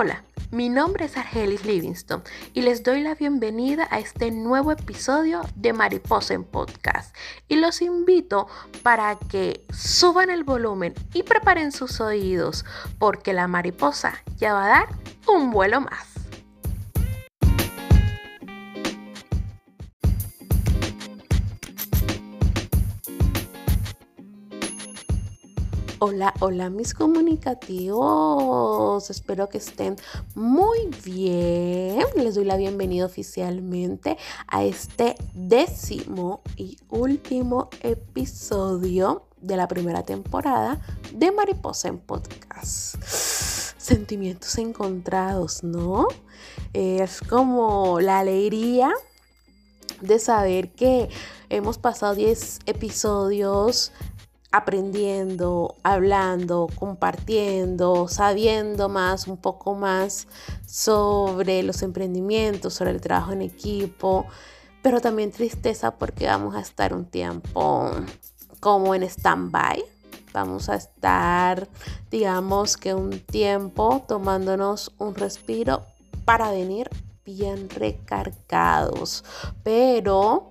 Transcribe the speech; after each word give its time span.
Hola, 0.00 0.22
mi 0.52 0.68
nombre 0.68 1.06
es 1.06 1.16
Argelis 1.16 1.64
Livingston 1.64 2.22
y 2.54 2.62
les 2.62 2.84
doy 2.84 3.00
la 3.02 3.16
bienvenida 3.16 3.88
a 3.90 3.98
este 3.98 4.30
nuevo 4.30 4.70
episodio 4.70 5.40
de 5.56 5.72
Mariposa 5.72 6.34
en 6.34 6.44
Podcast. 6.44 7.16
Y 7.48 7.56
los 7.56 7.82
invito 7.82 8.46
para 8.84 9.18
que 9.18 9.66
suban 9.72 10.30
el 10.30 10.44
volumen 10.44 10.94
y 11.14 11.24
preparen 11.24 11.72
sus 11.72 12.00
oídos 12.00 12.64
porque 13.00 13.32
la 13.32 13.48
mariposa 13.48 14.22
ya 14.36 14.52
va 14.52 14.66
a 14.66 14.68
dar 14.68 14.88
un 15.26 15.50
vuelo 15.50 15.80
más. 15.80 16.17
Hola, 26.00 26.32
hola 26.38 26.70
mis 26.70 26.94
comunicativos. 26.94 29.10
Espero 29.10 29.48
que 29.48 29.58
estén 29.58 29.96
muy 30.36 30.88
bien. 31.04 32.06
Les 32.14 32.36
doy 32.36 32.44
la 32.44 32.56
bienvenida 32.56 33.04
oficialmente 33.04 34.16
a 34.46 34.62
este 34.62 35.16
décimo 35.34 36.40
y 36.56 36.78
último 36.88 37.68
episodio 37.82 39.24
de 39.40 39.56
la 39.56 39.66
primera 39.66 40.04
temporada 40.04 40.80
de 41.12 41.32
Mariposa 41.32 41.88
en 41.88 41.98
Podcast. 41.98 43.02
Sentimientos 43.02 44.56
encontrados, 44.58 45.64
¿no? 45.64 46.06
Es 46.74 47.20
como 47.22 47.98
la 47.98 48.20
alegría 48.20 48.92
de 50.00 50.20
saber 50.20 50.70
que 50.70 51.08
hemos 51.48 51.78
pasado 51.78 52.14
10 52.14 52.60
episodios 52.66 53.90
aprendiendo, 54.50 55.76
hablando, 55.82 56.68
compartiendo, 56.74 58.08
sabiendo 58.08 58.88
más, 58.88 59.26
un 59.26 59.36
poco 59.36 59.74
más 59.74 60.26
sobre 60.66 61.62
los 61.62 61.82
emprendimientos, 61.82 62.74
sobre 62.74 62.92
el 62.92 63.00
trabajo 63.00 63.32
en 63.32 63.42
equipo, 63.42 64.26
pero 64.82 65.00
también 65.00 65.32
tristeza 65.32 65.92
porque 65.98 66.26
vamos 66.26 66.54
a 66.54 66.60
estar 66.60 66.94
un 66.94 67.04
tiempo 67.04 67.90
como 68.60 68.94
en 68.94 69.02
stand-by. 69.02 69.84
Vamos 70.32 70.68
a 70.68 70.76
estar, 70.76 71.68
digamos 72.10 72.76
que 72.76 72.94
un 72.94 73.18
tiempo 73.20 74.04
tomándonos 74.06 74.92
un 74.98 75.14
respiro 75.14 75.86
para 76.24 76.50
venir 76.50 76.90
bien 77.24 77.68
recargados. 77.70 79.24
Pero 79.62 80.50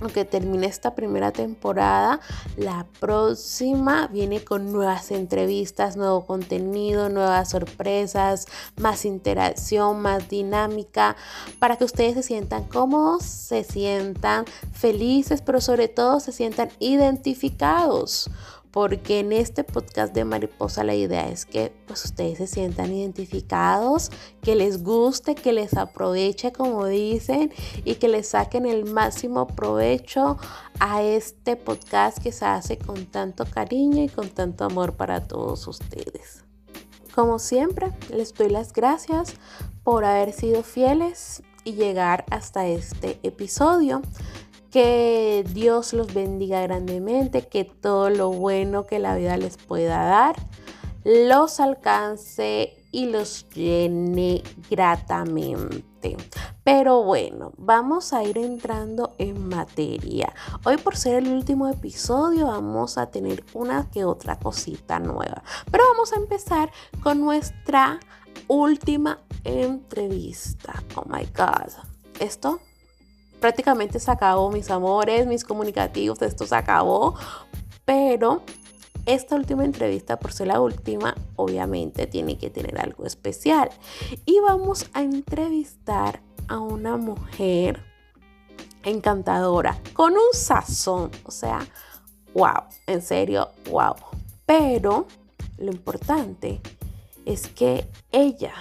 aunque 0.00 0.24
termine 0.24 0.66
esta 0.66 0.94
primera 0.94 1.32
temporada, 1.32 2.20
la 2.56 2.86
próxima 3.00 4.06
viene 4.08 4.44
con 4.44 4.72
nuevas 4.72 5.10
entrevistas, 5.10 5.96
nuevo 5.96 6.26
contenido, 6.26 7.08
nuevas 7.08 7.50
sorpresas, 7.50 8.46
más 8.76 9.04
interacción, 9.04 10.00
más 10.00 10.28
dinámica, 10.28 11.16
para 11.58 11.76
que 11.76 11.84
ustedes 11.84 12.14
se 12.14 12.22
sientan 12.22 12.64
cómodos, 12.64 13.24
se 13.24 13.64
sientan 13.64 14.44
felices, 14.72 15.42
pero 15.42 15.60
sobre 15.60 15.88
todo 15.88 16.20
se 16.20 16.32
sientan 16.32 16.70
identificados 16.78 18.30
porque 18.70 19.20
en 19.20 19.32
este 19.32 19.64
podcast 19.64 20.14
de 20.14 20.24
Mariposa 20.24 20.84
la 20.84 20.94
idea 20.94 21.28
es 21.28 21.46
que 21.46 21.72
pues 21.86 22.04
ustedes 22.04 22.38
se 22.38 22.46
sientan 22.46 22.92
identificados, 22.92 24.10
que 24.42 24.54
les 24.54 24.82
guste, 24.82 25.34
que 25.34 25.52
les 25.52 25.74
aproveche 25.74 26.52
como 26.52 26.86
dicen 26.86 27.52
y 27.84 27.94
que 27.96 28.08
les 28.08 28.28
saquen 28.28 28.66
el 28.66 28.84
máximo 28.84 29.46
provecho 29.46 30.36
a 30.80 31.02
este 31.02 31.56
podcast 31.56 32.18
que 32.18 32.32
se 32.32 32.44
hace 32.44 32.78
con 32.78 33.06
tanto 33.06 33.44
cariño 33.46 34.02
y 34.02 34.08
con 34.08 34.28
tanto 34.28 34.64
amor 34.64 34.96
para 34.96 35.26
todos 35.26 35.66
ustedes. 35.66 36.44
Como 37.14 37.38
siempre, 37.38 37.92
les 38.10 38.32
doy 38.34 38.48
las 38.48 38.72
gracias 38.72 39.34
por 39.82 40.04
haber 40.04 40.32
sido 40.32 40.62
fieles 40.62 41.42
y 41.64 41.72
llegar 41.72 42.24
hasta 42.30 42.66
este 42.66 43.18
episodio. 43.22 44.02
Que 44.70 45.44
Dios 45.52 45.92
los 45.92 46.12
bendiga 46.12 46.60
grandemente, 46.62 47.46
que 47.46 47.64
todo 47.64 48.10
lo 48.10 48.30
bueno 48.30 48.86
que 48.86 48.98
la 48.98 49.16
vida 49.16 49.36
les 49.36 49.56
pueda 49.56 50.04
dar 50.04 50.36
los 51.04 51.58
alcance 51.60 52.74
y 52.90 53.06
los 53.06 53.48
llene 53.50 54.42
gratamente. 54.70 56.16
Pero 56.64 57.02
bueno, 57.02 57.52
vamos 57.56 58.12
a 58.12 58.24
ir 58.24 58.38
entrando 58.38 59.14
en 59.18 59.48
materia. 59.48 60.34
Hoy 60.64 60.76
por 60.76 60.96
ser 60.96 61.14
el 61.24 61.32
último 61.32 61.68
episodio 61.68 62.46
vamos 62.46 62.98
a 62.98 63.10
tener 63.10 63.44
una 63.54 63.90
que 63.90 64.04
otra 64.04 64.38
cosita 64.38 64.98
nueva. 64.98 65.42
Pero 65.70 65.84
vamos 65.92 66.12
a 66.12 66.16
empezar 66.16 66.70
con 67.02 67.20
nuestra 67.20 68.00
última 68.48 69.20
entrevista. 69.44 70.82
Oh 70.94 71.04
my 71.08 71.24
god. 71.34 71.72
Esto 72.20 72.60
prácticamente 73.40 74.00
se 74.00 74.10
acabó, 74.10 74.50
mis 74.50 74.70
amores, 74.70 75.26
mis 75.26 75.44
comunicativos, 75.44 76.20
esto 76.22 76.46
se 76.46 76.56
acabó. 76.56 77.14
Pero 77.84 78.42
esta 79.06 79.36
última 79.36 79.64
entrevista, 79.64 80.18
por 80.18 80.32
ser 80.32 80.48
la 80.48 80.60
última, 80.60 81.14
obviamente 81.36 82.06
tiene 82.06 82.36
que 82.36 82.50
tener 82.50 82.78
algo 82.78 83.06
especial. 83.06 83.70
Y 84.26 84.40
vamos 84.40 84.86
a 84.92 85.02
entrevistar 85.02 86.20
a 86.48 86.58
una 86.58 86.96
mujer 86.96 87.82
encantadora, 88.84 89.78
con 89.92 90.12
un 90.12 90.32
sazón, 90.32 91.10
o 91.24 91.30
sea, 91.30 91.60
wow, 92.34 92.64
en 92.86 93.02
serio, 93.02 93.50
wow. 93.70 93.94
Pero 94.46 95.06
lo 95.58 95.72
importante 95.72 96.60
es 97.24 97.48
que 97.48 97.86
ella 98.12 98.54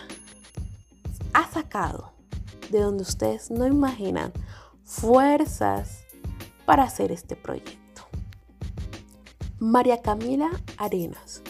ha 1.33 1.49
sacado 1.51 2.11
de 2.69 2.79
donde 2.79 3.03
ustedes 3.03 3.51
no 3.51 3.65
imaginan 3.65 4.33
fuerzas 4.87 6.05
para 6.65 6.83
hacer 6.83 7.11
este 7.11 7.35
proyecto. 7.35 8.03
María 9.59 10.01
Camila 10.01 10.49
Arenas 10.77 11.41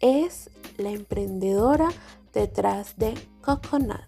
es 0.00 0.48
la 0.76 0.90
emprendedora 0.90 1.88
detrás 2.32 2.96
de 2.96 3.14
Coconut, 3.42 4.06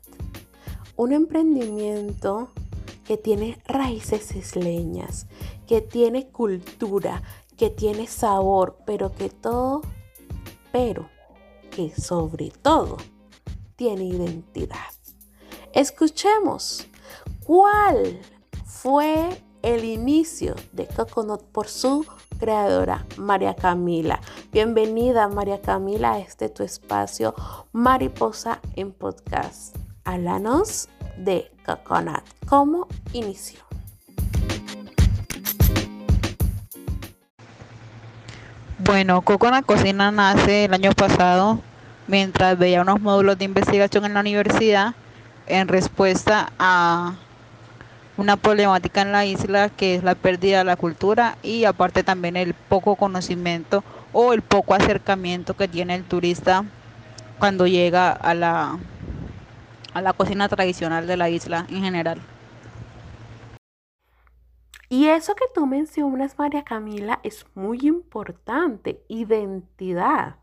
un 0.97 1.13
emprendimiento 1.13 2.53
que 3.05 3.17
tiene 3.17 3.59
raíces 3.67 4.37
isleñas, 4.37 5.27
que 5.67 5.81
tiene 5.81 6.29
cultura, 6.29 7.23
que 7.57 7.71
tiene 7.71 8.07
sabor, 8.07 8.79
pero 8.87 9.13
que 9.13 9.31
todo, 9.31 9.83
pero 10.71 11.09
que 11.73 11.93
sobre 12.01 12.51
todo 12.51 12.99
tiene 13.75 14.05
identidad. 14.05 14.93
Escuchemos 15.73 16.87
cuál 17.45 18.21
fue 18.83 19.29
el 19.63 19.85
inicio 19.85 20.55
de 20.73 20.87
Coconut 20.87 21.43
por 21.53 21.69
su 21.69 22.07
creadora, 22.39 23.05
María 23.19 23.55
Camila. 23.55 24.21
Bienvenida, 24.53 25.29
María 25.29 25.61
Camila, 25.61 26.13
a 26.15 26.19
este 26.19 26.49
tu 26.49 26.63
espacio 26.63 27.35
Mariposa 27.73 28.59
en 28.77 28.93
Podcast. 28.93 29.77
Háblanos 30.05 30.89
de 31.19 31.53
Coconut. 31.67 32.23
¿Cómo 32.49 32.89
inició? 33.13 33.61
Bueno, 38.79 39.21
Coconut 39.21 39.67
Cocina 39.67 40.11
nace 40.11 40.65
el 40.65 40.73
año 40.73 40.93
pasado 40.93 41.61
mientras 42.07 42.59
veía 42.59 42.81
unos 42.81 42.99
módulos 43.03 43.37
de 43.37 43.45
investigación 43.45 44.07
en 44.07 44.15
la 44.15 44.21
universidad 44.21 44.95
en 45.47 45.69
respuesta 45.69 46.51
a 46.59 47.17
una 48.21 48.37
problemática 48.37 49.01
en 49.01 49.13
la 49.13 49.25
isla 49.25 49.71
que 49.71 49.95
es 49.95 50.05
la 50.05 50.15
pérdida 50.15 50.59
de 50.59 50.65
la 50.65 50.77
cultura 50.77 51.39
y 51.43 51.65
aparte 51.65 52.03
también 52.03 52.37
el 52.37 52.53
poco 52.53 52.95
conocimiento 52.95 53.83
o 54.13 54.35
el 54.35 54.43
poco 54.43 54.75
acercamiento 54.75 55.55
que 55.55 55.69
tiene 55.69 55.95
el 55.95 56.05
turista 56.05 56.67
cuando 57.39 57.67
llega 57.67 58.11
a 58.11 58.35
la, 58.35 58.79
a 59.95 60.03
la 60.03 60.13
cocina 60.13 60.51
tradicional 60.51 61.07
de 61.07 61.17
la 61.17 61.31
isla 61.31 61.65
en 61.71 61.83
general. 61.83 62.21
Y 64.91 65.07
eso 65.07 65.35
que 65.35 65.47
tú 65.55 65.67
mencionas, 65.67 66.37
María 66.37 66.63
Camila, 66.63 67.21
es 67.23 67.47
muy 67.55 67.79
importante, 67.85 69.03
identidad. 69.09 70.37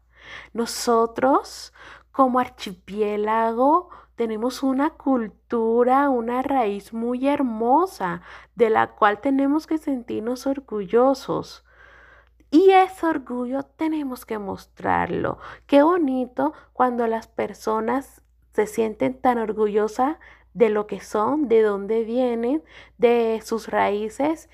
Nosotros 0.51 1.73
como 2.11 2.39
archipiélago 2.39 3.89
tenemos 4.17 4.63
una 4.63 4.89
cultura, 4.89 6.09
una 6.09 6.41
raíz 6.41 6.91
muy 6.91 7.27
hermosa 7.27 8.21
de 8.55 8.71
la 8.71 8.87
cual 8.87 9.21
tenemos 9.21 9.67
que 9.67 9.77
sentirnos 9.77 10.47
orgullosos. 10.47 11.63
Y 12.49 12.71
ese 12.71 13.05
orgullo 13.05 13.61
tenemos 13.61 14.25
que 14.25 14.39
mostrarlo. 14.39 15.37
Qué 15.67 15.83
bonito 15.83 16.53
cuando 16.73 17.05
las 17.05 17.27
personas 17.27 18.23
se 18.53 18.65
sienten 18.65 19.21
tan 19.21 19.37
orgullosas 19.37 20.17
de 20.55 20.69
lo 20.69 20.87
que 20.87 20.99
son, 20.99 21.47
de 21.47 21.61
dónde 21.61 22.03
vienen, 22.03 22.63
de 22.97 23.39
sus 23.45 23.67
raíces, 23.67 24.49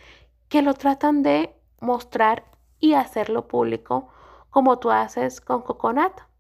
que 0.50 0.62
lo 0.62 0.74
tratan 0.74 1.24
de 1.24 1.56
mostrar 1.80 2.44
y 2.81 2.95
hacerlo 2.95 3.48
público 3.48 4.09
como 4.50 4.77
tú 4.77 4.92
haces 4.92 5.39
con 5.39 5.62
Coconut. 5.62 6.32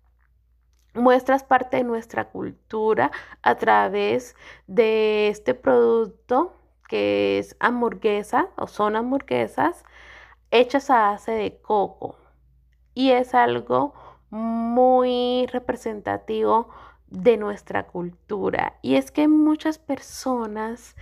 Muestras 0.93 1.43
parte 1.43 1.77
de 1.77 1.83
nuestra 1.83 2.29
cultura 2.29 3.11
a 3.41 3.55
través 3.55 4.35
de 4.67 5.29
este 5.29 5.53
producto 5.53 6.53
que 6.87 7.39
es 7.39 7.55
hamburguesa 7.59 8.49
o 8.55 8.67
son 8.67 8.95
hamburguesas 8.95 9.83
hechas 10.51 10.89
a 10.89 11.11
base 11.11 11.31
de 11.31 11.59
coco. 11.61 12.17
Y 12.93 13.11
es 13.11 13.33
algo 13.33 13.93
muy 14.29 15.47
representativo 15.51 16.69
de 17.07 17.37
nuestra 17.37 17.87
cultura. 17.87 18.77
Y 18.81 18.95
es 18.95 19.11
que 19.11 19.27
muchas 19.27 19.79
personas 19.79 20.95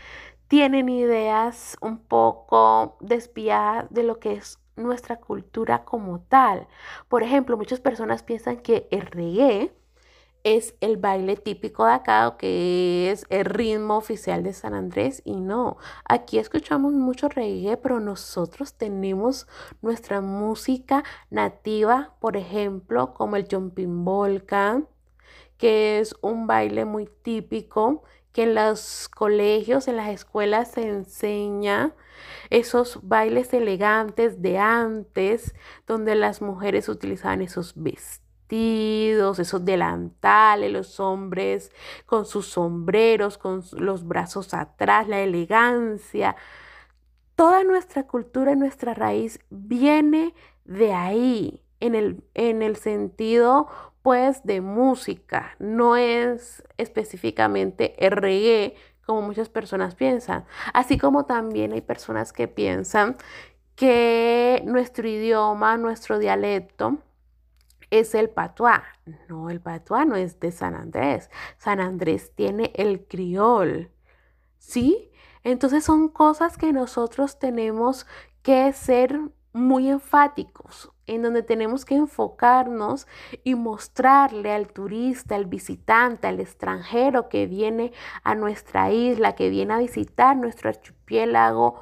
tienen 0.48 0.90
ideas 0.90 1.78
un 1.82 2.00
poco 2.00 2.98
desviadas 3.00 3.88
de 3.90 4.04
lo 4.04 4.20
que 4.20 4.34
es 4.34 4.60
nuestra 4.76 5.18
cultura 5.18 5.84
como 5.84 6.20
tal. 6.22 6.68
Por 7.08 7.24
ejemplo, 7.24 7.58
muchas 7.58 7.80
personas 7.80 8.24
piensan 8.24 8.58
que 8.58 8.88
el 8.92 9.06
es 10.44 10.76
el 10.82 10.98
baile 10.98 11.36
típico 11.36 11.86
de 11.86 11.94
acá, 11.94 12.36
que 12.38 13.12
es 13.12 13.26
el 13.30 13.46
ritmo 13.46 13.98
oficial 13.98 14.44
de 14.44 14.54
San 14.54 14.74
Andrés. 14.74 15.22
Y 15.26 15.36
no, 15.40 15.78
aquí 16.06 16.40
escuchamos 16.40 16.94
mucho 16.94 17.30
reggae, 17.30 17.78
pero 17.78 18.00
nosotros 18.00 18.74
tenemos 18.74 19.48
nuestra 19.82 20.22
música 20.22 21.04
nativa, 21.30 22.16
por 22.20 22.38
ejemplo, 22.38 23.14
como 23.14 23.36
el 23.36 23.48
Jumping 23.50 24.04
Volcan, 24.04 24.88
que 25.58 26.00
es 26.00 26.16
un 26.22 26.48
baile 26.48 26.86
muy 26.86 27.08
típico 27.22 28.04
que 28.34 28.44
en 28.44 28.56
los 28.56 29.10
colegios, 29.10 29.88
en 29.88 29.98
las 29.98 30.10
escuelas 30.10 30.72
se 30.72 30.88
enseña 30.88 31.94
esos 32.50 33.00
bailes 33.04 33.54
elegantes 33.54 34.42
de 34.42 34.58
antes, 34.58 35.54
donde 35.86 36.16
las 36.16 36.42
mujeres 36.42 36.88
utilizaban 36.88 37.42
esos 37.42 37.74
vestidos 37.76 38.21
esos 38.52 39.64
delantales, 39.66 40.72
los 40.72 41.00
hombres 41.00 41.72
con 42.06 42.26
sus 42.26 42.48
sombreros, 42.48 43.38
con 43.38 43.64
los 43.78 44.08
brazos 44.08 44.54
atrás, 44.54 45.08
la 45.08 45.22
elegancia. 45.22 46.36
Toda 47.36 47.64
nuestra 47.64 48.04
cultura, 48.04 48.56
nuestra 48.56 48.94
raíz 48.94 49.40
viene 49.50 50.34
de 50.66 50.94
ahí, 50.94 51.62
en 51.80 51.96
el, 51.96 52.24
en 52.34 52.62
el 52.62 52.76
sentido 52.76 53.68
pues 54.02 54.44
de 54.44 54.62
música, 54.62 55.56
no 55.60 55.96
es 55.96 56.64
específicamente 56.78 57.96
reggae 58.00 58.76
como 59.06 59.22
muchas 59.22 59.50
personas 59.50 59.96
piensan, 59.96 60.46
así 60.74 60.98
como 60.98 61.26
también 61.26 61.74
hay 61.74 61.82
personas 61.82 62.34
que 62.34 62.48
piensan 62.48 63.16
que 63.76 64.62
nuestro 64.66 65.08
idioma, 65.08 65.78
nuestro 65.78 66.18
dialecto, 66.20 66.98
es 67.92 68.16
el 68.16 68.30
patuá. 68.30 68.84
No, 69.30 69.50
el 69.50 69.62
patuá 69.62 70.06
no 70.06 70.16
es 70.16 70.40
de 70.40 70.52
San 70.52 70.74
Andrés. 70.74 71.30
San 71.58 71.80
Andrés 71.80 72.34
tiene 72.34 72.72
el 72.76 73.06
criol. 73.06 73.92
¿Sí? 74.58 75.12
Entonces 75.44 75.84
son 75.84 76.10
cosas 76.10 76.58
que 76.58 76.74
nosotros 76.74 77.38
tenemos 77.38 78.08
que 78.42 78.72
ser 78.74 79.20
muy 79.54 79.90
enfáticos, 79.90 80.92
en 81.08 81.24
donde 81.24 81.44
tenemos 81.44 81.84
que 81.84 81.96
enfocarnos 81.96 83.06
y 83.44 83.56
mostrarle 83.56 84.54
al 84.54 84.68
turista, 84.72 85.36
al 85.36 85.46
visitante, 85.46 86.28
al 86.28 86.40
extranjero 86.40 87.28
que 87.28 87.48
viene 87.48 87.92
a 88.24 88.34
nuestra 88.36 88.92
isla, 88.92 89.36
que 89.36 89.50
viene 89.50 89.74
a 89.74 89.80
visitar 89.80 90.38
nuestro 90.38 90.70
archipiélago, 90.70 91.82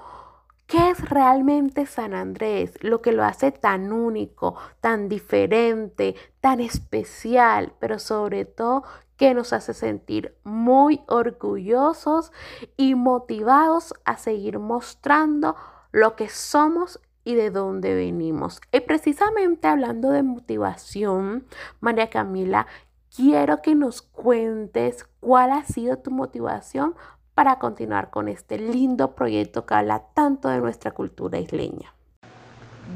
¿Qué 0.69 0.92
es 0.92 1.10
realmente 1.10 1.88
San 1.88 2.13
Andrés? 2.13 2.75
Lo 2.81 3.01
que 3.01 3.12
lo 3.12 3.24
hace 3.24 3.51
tan 3.51 3.92
único, 3.92 4.54
tan 4.81 5.10
diferente, 5.10 6.13
tan 6.42 6.60
especial, 6.60 7.74
pero 7.80 7.98
sobre 7.98 8.45
todo 8.45 8.83
que 9.18 9.33
nos 9.33 9.51
hace 9.51 9.74
sentir 9.74 10.38
muy 10.44 11.01
orgullosos 11.07 12.31
y 12.77 12.94
motivados 12.94 13.95
a 14.06 14.18
seguir 14.18 14.60
mostrando 14.60 15.56
lo 15.92 16.16
que 16.16 16.30
somos 16.30 17.00
y 17.24 17.33
de 17.33 17.50
dónde 17.50 17.95
venimos. 17.95 18.62
Y 18.71 18.81
precisamente 18.81 19.68
hablando 19.68 20.12
de 20.12 20.21
motivación, 20.21 21.48
María 21.80 22.12
Camila, 22.12 22.68
quiero 23.16 23.63
que 23.63 23.74
nos 23.74 24.04
cuentes 24.04 25.07
cuál 25.19 25.51
ha 25.51 25.63
sido 25.63 25.98
tu 25.98 26.12
motivación 26.12 26.94
para 27.39 27.57
continuar 27.57 28.09
con 28.09 28.27
este 28.27 28.57
lindo 28.57 29.15
proyecto 29.15 29.65
que 29.65 29.74
habla 29.74 30.03
tanto 30.13 30.50
de 30.50 30.59
nuestra 30.59 30.91
cultura 30.91 31.39
isleña? 31.39 31.94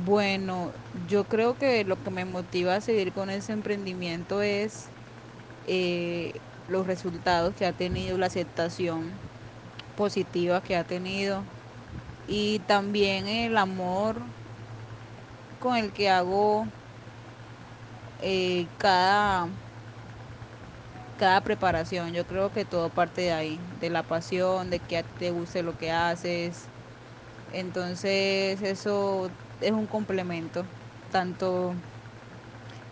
Bueno, 0.05 0.69
yo 1.07 1.23
creo 1.23 1.57
que 1.57 1.85
lo 1.85 1.95
que 2.03 2.09
me 2.09 2.25
motiva 2.25 2.75
a 2.75 2.81
seguir 2.81 3.13
con 3.13 3.29
ese 3.29 3.53
emprendimiento 3.53 4.41
es 4.41 4.87
eh, 5.65 6.33
los 6.67 6.85
resultados 6.87 7.55
que 7.55 7.65
ha 7.65 7.71
tenido, 7.71 8.17
la 8.17 8.25
aceptación 8.25 9.11
positiva 9.95 10.61
que 10.61 10.75
ha 10.75 10.83
tenido 10.83 11.41
y 12.27 12.59
también 12.67 13.27
el 13.27 13.55
amor 13.55 14.17
con 15.61 15.77
el 15.77 15.93
que 15.93 16.09
hago 16.09 16.65
eh, 18.21 18.67
cada 18.77 19.47
cada 21.23 21.39
preparación. 21.39 22.11
Yo 22.11 22.27
creo 22.27 22.51
que 22.51 22.65
todo 22.65 22.89
parte 22.89 23.21
de 23.21 23.31
ahí, 23.31 23.57
de 23.79 23.89
la 23.89 24.03
pasión, 24.03 24.69
de 24.69 24.79
que 24.79 25.05
te 25.19 25.31
guste 25.31 25.63
lo 25.63 25.77
que 25.77 25.89
haces. 25.89 26.65
Entonces 27.53 28.61
eso 28.61 29.29
es 29.61 29.71
un 29.71 29.85
complemento, 29.85 30.65
tanto 31.13 31.75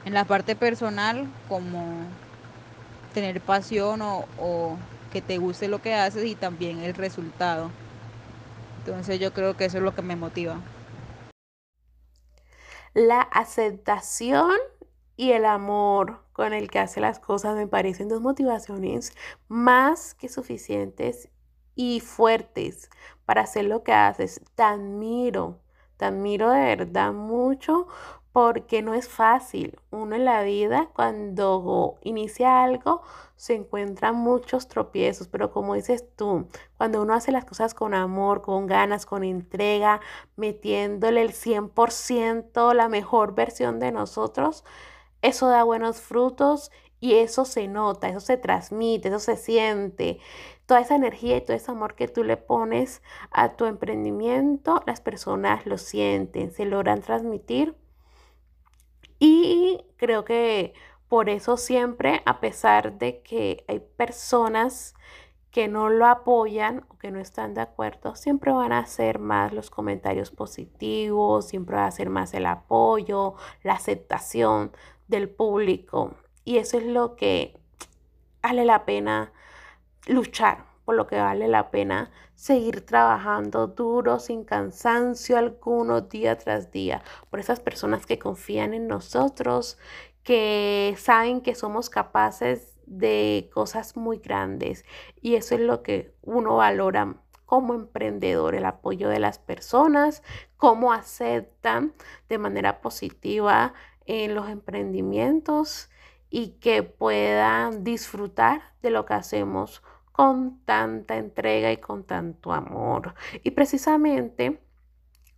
en 0.06 0.14
la 0.14 0.24
parte 0.24 0.56
personal 0.56 1.28
como 1.50 1.84
tener 3.14 3.42
pasión 3.42 4.02
o, 4.02 4.24
o 4.40 4.78
que 5.12 5.22
te 5.22 5.38
guste 5.38 5.68
lo 5.68 5.82
que 5.82 5.94
haces 5.94 6.24
y 6.24 6.36
también 6.36 6.80
el 6.80 6.94
resultado. 6.94 7.70
Entonces 8.78 9.20
yo 9.20 9.34
creo 9.34 9.58
que 9.58 9.66
eso 9.66 9.80
es 9.80 9.84
lo 9.84 9.94
que 9.94 10.04
me 10.04 10.16
motiva. 10.16 10.56
La 12.94 13.20
aceptación 13.20 14.54
y 15.16 15.32
el 15.32 15.46
amor 15.46 16.20
con 16.34 16.54
el 16.54 16.70
que 16.70 16.80
hace 16.80 17.02
las 17.02 17.20
cosas 17.20 17.56
me 17.56 17.68
parecen 17.68 18.08
dos 18.10 18.22
motivaciones 18.22 19.14
más 19.48 20.14
que 20.14 20.30
suficientes 20.30 21.30
y 21.76 22.00
fuertes 22.00 22.90
para 23.26 23.42
hacer 23.42 23.66
lo 23.66 23.84
que 23.84 23.94
haces. 23.94 24.42
Te 24.56 24.64
admiro, 24.64 25.60
te 25.98 26.06
admiro 26.06 26.50
de 26.50 26.62
verdad 26.76 27.14
mucho 27.14 27.88
porque 28.32 28.82
no 28.82 28.94
es 28.94 29.10
fácil. 29.10 29.78
Uno 29.92 30.16
en 30.16 30.26
la 30.26 30.42
vida 30.44 30.90
cuando 30.94 31.96
inicia 32.02 32.64
algo 32.64 33.02
se 33.36 33.56
encuentran 33.56 34.16
muchos 34.16 34.68
tropiezos, 34.68 35.28
pero 35.28 35.52
como 35.52 35.74
dices 35.74 36.06
tú, 36.16 36.48
cuando 36.78 37.02
uno 37.02 37.14
hace 37.14 37.32
las 37.32 37.46
cosas 37.46 37.74
con 37.74 37.94
amor, 37.94 38.42
con 38.42 38.68
ganas, 38.68 39.06
con 39.06 39.24
entrega, 39.24 40.00
metiéndole 40.36 41.22
el 41.22 41.34
100%, 41.34 42.74
la 42.74 42.88
mejor 42.88 43.34
versión 43.34 43.80
de 43.80 43.92
nosotros, 43.92 44.64
eso 45.22 45.48
da 45.48 45.64
buenos 45.64 46.02
frutos 46.02 46.72
y 47.00 47.16
eso 47.16 47.46
se 47.46 47.68
nota, 47.68 48.10
eso 48.10 48.20
se 48.20 48.38
transmite, 48.38 49.10
eso 49.10 49.20
se 49.20 49.36
siente. 49.36 50.20
Toda 50.68 50.82
esa 50.82 50.96
energía 50.96 51.38
y 51.38 51.42
todo 51.42 51.58
ese 51.58 51.72
amor 51.72 51.96
que 51.96 52.08
tú 52.08 52.24
le 52.24 52.38
pones 52.38 53.02
a 53.32 53.56
tu 53.56 53.66
emprendimiento, 53.66 54.82
las 54.86 55.02
personas 55.02 55.66
lo 55.66 55.78
sienten, 55.78 56.52
se 56.52 56.66
logran 56.66 57.02
transmitir. 57.02 57.76
Y 59.20 59.84
creo 59.98 60.26
que 60.26 60.74
por 61.08 61.30
eso 61.30 61.58
siempre, 61.58 62.22
a 62.26 62.40
pesar 62.40 62.98
de 62.98 63.22
que 63.22 63.66
hay 63.68 63.80
personas 63.80 64.96
que 65.52 65.68
no 65.68 65.90
lo 65.90 66.06
apoyan 66.08 66.86
o 66.88 66.98
que 66.98 67.12
no 67.12 67.20
están 67.20 67.54
de 67.54 67.62
acuerdo, 67.62 68.16
siempre 68.16 68.54
van 68.54 68.72
a 68.72 68.86
ser 68.86 69.20
más 69.20 69.52
los 69.54 69.70
comentarios 69.70 70.32
positivos, 70.32 71.48
siempre 71.48 71.76
va 71.76 71.86
a 71.86 71.92
ser 71.92 72.10
más 72.10 72.34
el 72.34 72.46
apoyo, 72.46 73.36
la 73.64 73.74
aceptación 73.74 74.72
del 75.12 75.30
público. 75.30 76.16
Y 76.44 76.58
eso 76.58 76.80
es 76.80 76.86
lo 76.86 77.16
que 77.16 77.60
vale 78.42 78.66
la 78.66 78.86
pena 78.86 79.32
luchar, 80.08 80.66
por 80.86 80.96
lo 80.96 81.06
que 81.06 81.20
vale 81.20 81.48
la 81.48 81.70
pena 81.70 82.10
seguir 82.34 82.84
trabajando 82.84 83.68
duro, 83.68 84.18
sin 84.18 84.44
cansancio 84.44 85.38
alguno, 85.38 86.02
día 86.02 86.40
tras 86.40 86.72
día, 86.72 87.04
por 87.30 87.40
esas 87.40 87.60
personas 87.60 88.08
que 88.08 88.18
confían 88.18 88.74
en 88.74 88.88
nosotros, 88.88 89.78
que 90.24 90.96
saben 90.98 91.42
que 91.42 91.54
somos 91.54 91.92
capaces 91.92 92.80
de 92.88 93.52
cosas 93.54 93.96
muy 93.96 94.18
grandes. 94.18 94.84
Y 95.22 95.36
eso 95.36 95.54
es 95.54 95.62
lo 95.62 95.84
que 95.84 96.16
uno 96.24 96.56
valora 96.56 97.16
como 97.46 97.74
emprendedor, 97.74 98.56
el 98.56 98.66
apoyo 98.66 99.10
de 99.10 99.20
las 99.20 99.38
personas, 99.38 100.24
cómo 100.56 100.94
aceptan 100.94 101.94
de 102.30 102.38
manera 102.38 102.80
positiva 102.80 103.74
en 104.06 104.36
los 104.36 104.50
emprendimientos 104.50 105.90
y 106.30 106.52
que 106.60 106.84
puedan 106.84 107.84
disfrutar 107.84 108.62
de 108.82 108.90
lo 108.90 109.06
que 109.06 109.14
hacemos 109.14 109.84
con 110.12 110.60
tanta 110.66 111.18
entrega 111.18 111.72
y 111.72 111.78
con 111.78 112.04
tanto 112.04 112.54
amor. 112.54 113.16
Y 113.44 113.52
precisamente 113.52 114.62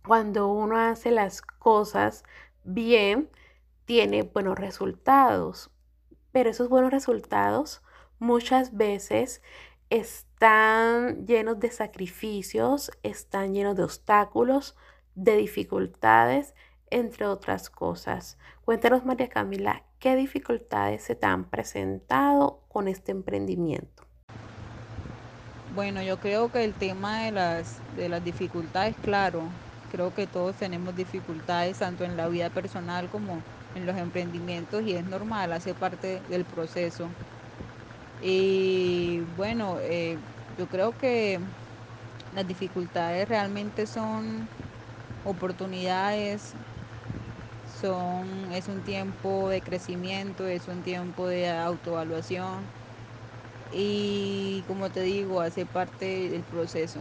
cuando 0.06 0.48
uno 0.48 0.78
hace 0.78 1.10
las 1.10 1.40
cosas 1.40 2.24
bien, 2.62 3.30
tiene 3.86 4.22
buenos 4.22 4.58
resultados. 4.58 5.70
pero 6.32 6.50
esos 6.50 6.68
buenos 6.68 6.90
resultados 6.90 7.80
muchas 8.18 8.76
veces 8.76 9.40
están 9.88 11.26
llenos 11.26 11.60
de 11.60 11.70
sacrificios, 11.70 12.90
están 13.04 13.54
llenos 13.54 13.76
de 13.76 13.84
obstáculos, 13.84 14.76
de 15.14 15.36
dificultades, 15.36 16.54
entre 16.94 17.26
otras 17.26 17.70
cosas. 17.70 18.38
Cuéntanos, 18.64 19.04
María 19.04 19.28
Camila, 19.28 19.82
¿qué 19.98 20.14
dificultades 20.14 21.02
se 21.02 21.16
te 21.16 21.26
han 21.26 21.44
presentado 21.44 22.60
con 22.68 22.86
este 22.86 23.10
emprendimiento? 23.10 24.04
Bueno, 25.74 26.02
yo 26.02 26.20
creo 26.20 26.52
que 26.52 26.62
el 26.62 26.72
tema 26.72 27.24
de 27.24 27.32
las, 27.32 27.78
de 27.96 28.08
las 28.08 28.22
dificultades, 28.22 28.94
claro, 29.02 29.42
creo 29.90 30.14
que 30.14 30.28
todos 30.28 30.54
tenemos 30.54 30.94
dificultades 30.94 31.80
tanto 31.80 32.04
en 32.04 32.16
la 32.16 32.28
vida 32.28 32.48
personal 32.50 33.08
como 33.08 33.42
en 33.74 33.86
los 33.86 33.96
emprendimientos 33.96 34.84
y 34.84 34.94
es 34.94 35.04
normal, 35.04 35.52
hace 35.52 35.74
parte 35.74 36.22
del 36.28 36.44
proceso. 36.44 37.08
Y 38.22 39.22
bueno, 39.36 39.78
eh, 39.80 40.16
yo 40.56 40.66
creo 40.68 40.96
que 40.96 41.40
las 42.36 42.46
dificultades 42.46 43.28
realmente 43.28 43.88
son 43.88 44.46
oportunidades, 45.24 46.54
es 48.52 48.68
un 48.68 48.80
tiempo 48.82 49.48
de 49.48 49.60
crecimiento, 49.60 50.46
es 50.46 50.68
un 50.68 50.82
tiempo 50.82 51.26
de 51.26 51.50
autoevaluación 51.50 52.64
y 53.72 54.62
como 54.66 54.90
te 54.90 55.02
digo, 55.02 55.40
hace 55.40 55.66
parte 55.66 56.30
del 56.30 56.42
proceso. 56.42 57.00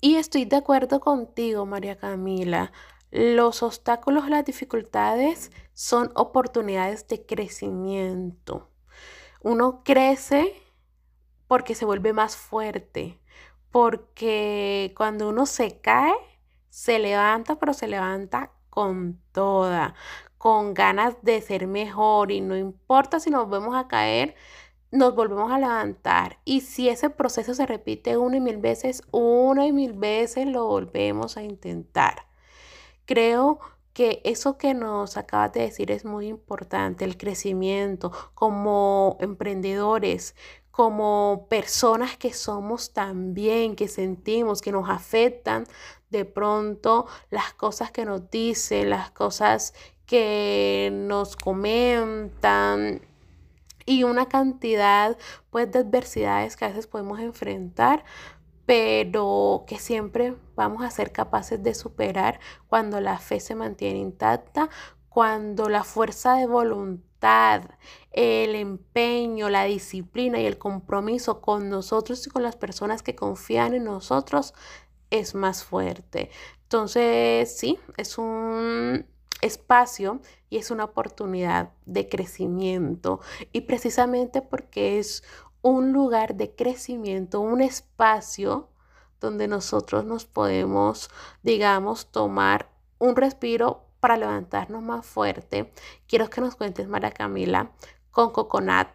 Y 0.00 0.16
estoy 0.16 0.44
de 0.44 0.56
acuerdo 0.56 1.00
contigo, 1.00 1.66
María 1.66 1.96
Camila. 1.98 2.72
Los 3.10 3.62
obstáculos, 3.62 4.28
las 4.28 4.44
dificultades 4.44 5.50
son 5.74 6.12
oportunidades 6.14 7.08
de 7.08 7.26
crecimiento. 7.26 8.70
Uno 9.42 9.82
crece 9.84 10.54
porque 11.48 11.74
se 11.74 11.84
vuelve 11.84 12.12
más 12.12 12.36
fuerte, 12.36 13.18
porque 13.70 14.94
cuando 14.96 15.28
uno 15.28 15.46
se 15.46 15.80
cae, 15.80 16.14
se 16.70 16.98
levanta, 16.98 17.58
pero 17.58 17.74
se 17.74 17.88
levanta 17.88 18.52
con 18.70 19.20
toda, 19.32 19.94
con 20.38 20.72
ganas 20.72 21.16
de 21.22 21.40
ser 21.42 21.66
mejor 21.66 22.30
y 22.32 22.40
no 22.40 22.56
importa 22.56 23.20
si 23.20 23.30
nos 23.30 23.50
vemos 23.50 23.76
a 23.76 23.88
caer, 23.88 24.34
nos 24.90 25.14
volvemos 25.14 25.52
a 25.52 25.58
levantar. 25.58 26.38
Y 26.44 26.62
si 26.62 26.88
ese 26.88 27.10
proceso 27.10 27.54
se 27.54 27.66
repite 27.66 28.16
una 28.16 28.38
y 28.38 28.40
mil 28.40 28.58
veces, 28.58 29.02
una 29.10 29.66
y 29.66 29.72
mil 29.72 29.92
veces 29.92 30.46
lo 30.46 30.66
volvemos 30.66 31.36
a 31.36 31.42
intentar. 31.42 32.26
Creo 33.04 33.60
que 33.92 34.22
eso 34.24 34.56
que 34.56 34.72
nos 34.72 35.16
acabas 35.16 35.52
de 35.52 35.62
decir 35.62 35.90
es 35.90 36.04
muy 36.04 36.28
importante, 36.28 37.04
el 37.04 37.16
crecimiento 37.16 38.12
como 38.34 39.16
emprendedores, 39.20 40.36
como 40.70 41.46
personas 41.50 42.16
que 42.16 42.32
somos 42.32 42.92
también, 42.92 43.74
que 43.76 43.88
sentimos, 43.88 44.62
que 44.62 44.72
nos 44.72 44.88
afectan 44.88 45.66
de 46.10 46.24
pronto 46.24 47.06
las 47.30 47.54
cosas 47.54 47.90
que 47.90 48.04
nos 48.04 48.30
dicen, 48.30 48.90
las 48.90 49.10
cosas 49.10 49.74
que 50.06 50.90
nos 50.92 51.36
comentan 51.36 53.00
y 53.86 54.04
una 54.04 54.26
cantidad 54.26 55.16
pues 55.50 55.70
de 55.70 55.80
adversidades 55.80 56.56
que 56.56 56.64
a 56.64 56.68
veces 56.68 56.86
podemos 56.86 57.20
enfrentar, 57.20 58.04
pero 58.66 59.64
que 59.66 59.78
siempre 59.78 60.36
vamos 60.54 60.84
a 60.84 60.90
ser 60.90 61.12
capaces 61.12 61.62
de 61.62 61.74
superar 61.74 62.40
cuando 62.68 63.00
la 63.00 63.18
fe 63.18 63.40
se 63.40 63.54
mantiene 63.54 63.98
intacta, 63.98 64.68
cuando 65.08 65.68
la 65.68 65.82
fuerza 65.82 66.34
de 66.34 66.46
voluntad, 66.46 67.62
el 68.12 68.54
empeño, 68.54 69.48
la 69.48 69.64
disciplina 69.64 70.40
y 70.40 70.46
el 70.46 70.58
compromiso 70.58 71.40
con 71.40 71.68
nosotros 71.68 72.26
y 72.26 72.30
con 72.30 72.42
las 72.42 72.56
personas 72.56 73.02
que 73.02 73.16
confían 73.16 73.74
en 73.74 73.84
nosotros 73.84 74.54
es 75.10 75.34
más 75.34 75.64
fuerte. 75.64 76.30
Entonces, 76.62 77.56
sí, 77.56 77.78
es 77.96 78.18
un 78.18 79.06
espacio 79.42 80.20
y 80.48 80.58
es 80.58 80.70
una 80.70 80.84
oportunidad 80.84 81.70
de 81.86 82.08
crecimiento 82.08 83.20
y 83.52 83.62
precisamente 83.62 84.42
porque 84.42 84.98
es 84.98 85.24
un 85.62 85.92
lugar 85.92 86.34
de 86.34 86.54
crecimiento, 86.54 87.40
un 87.40 87.60
espacio 87.60 88.68
donde 89.20 89.48
nosotros 89.48 90.04
nos 90.04 90.24
podemos, 90.24 91.10
digamos, 91.42 92.10
tomar 92.10 92.70
un 92.98 93.16
respiro 93.16 93.84
para 94.00 94.16
levantarnos 94.16 94.82
más 94.82 95.04
fuerte. 95.04 95.72
Quiero 96.06 96.30
que 96.30 96.40
nos 96.40 96.56
cuentes, 96.56 96.88
María 96.88 97.10
Camila, 97.10 97.72
con 98.10 98.30
Coconut, 98.30 98.88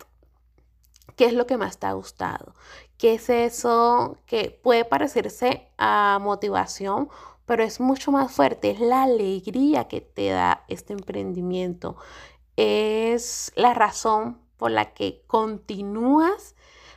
¿qué 1.15 1.25
es 1.25 1.33
lo 1.33 1.47
que 1.47 1.57
más 1.57 1.77
te 1.77 1.87
ha 1.87 1.93
gustado? 1.93 2.53
¿Qué 2.97 3.15
es 3.15 3.29
eso 3.29 4.17
que 4.25 4.57
puede 4.63 4.85
parecerse 4.85 5.67
a 5.77 6.19
motivación, 6.21 7.09
pero 7.45 7.63
es 7.63 7.79
mucho 7.79 8.11
más 8.11 8.31
fuerte? 8.31 8.71
Es 8.71 8.79
la 8.79 9.03
alegría 9.03 9.87
que 9.87 10.01
te 10.01 10.29
da 10.29 10.63
este 10.67 10.93
emprendimiento. 10.93 11.97
Es 12.55 13.51
la 13.55 13.73
razón 13.73 14.39
por 14.57 14.71
la 14.71 14.93
que 14.93 15.23
continúas, 15.27 16.55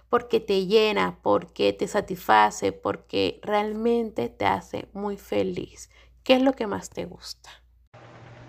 porque 0.09 0.41
te 0.41 0.67
llena, 0.67 1.19
porque 1.23 1.73
te 1.73 1.87
satisface, 1.87 2.73
porque 2.73 3.41
realmente 3.43 4.29
te 4.29 4.47
hace 4.47 4.89
muy 4.93 5.17
feliz. 5.17 5.91
¿Qué 6.23 6.35
es 6.35 6.43
lo 6.43 6.53
que 6.53 6.67
más 6.67 6.91
te 6.91 7.05
gusta? 7.05 7.51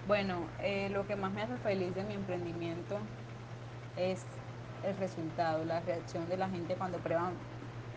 Bueno, 0.08 0.48
eh, 0.62 0.90
lo 0.90 1.06
que 1.06 1.16
más 1.16 1.32
me 1.34 1.44
hace 1.44 1.58
feliz 1.58 1.94
de 1.96 2.04
mi 2.04 2.14
emprendimiento 2.14 2.98
es 3.98 4.26
el 4.84 4.98
resultado, 4.98 5.66
la 5.66 5.80
reacción 5.82 6.28
de 6.30 6.38
la 6.38 6.50
gente 6.50 6.76
cuando 6.76 6.98
prueban 7.00 7.34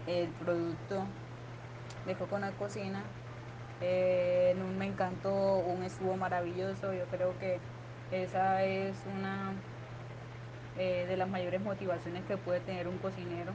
el 0.06 0.28
producto 0.28 1.04
de 2.06 2.14
Coconut 2.14 2.56
Cocina. 2.56 3.02
Eh, 3.80 4.54
me 4.78 4.86
encantó, 4.86 5.56
un 5.56 5.82
estuvo 5.82 6.16
maravilloso, 6.16 6.92
yo 6.92 7.04
creo 7.06 7.38
que 7.38 7.58
esa 8.12 8.62
es 8.62 8.96
una 9.16 9.52
eh, 10.78 11.06
de 11.08 11.16
las 11.16 11.28
mayores 11.28 11.60
motivaciones 11.60 12.24
que 12.24 12.36
puede 12.36 12.60
tener 12.60 12.88
un 12.88 12.98
cocinero. 12.98 13.52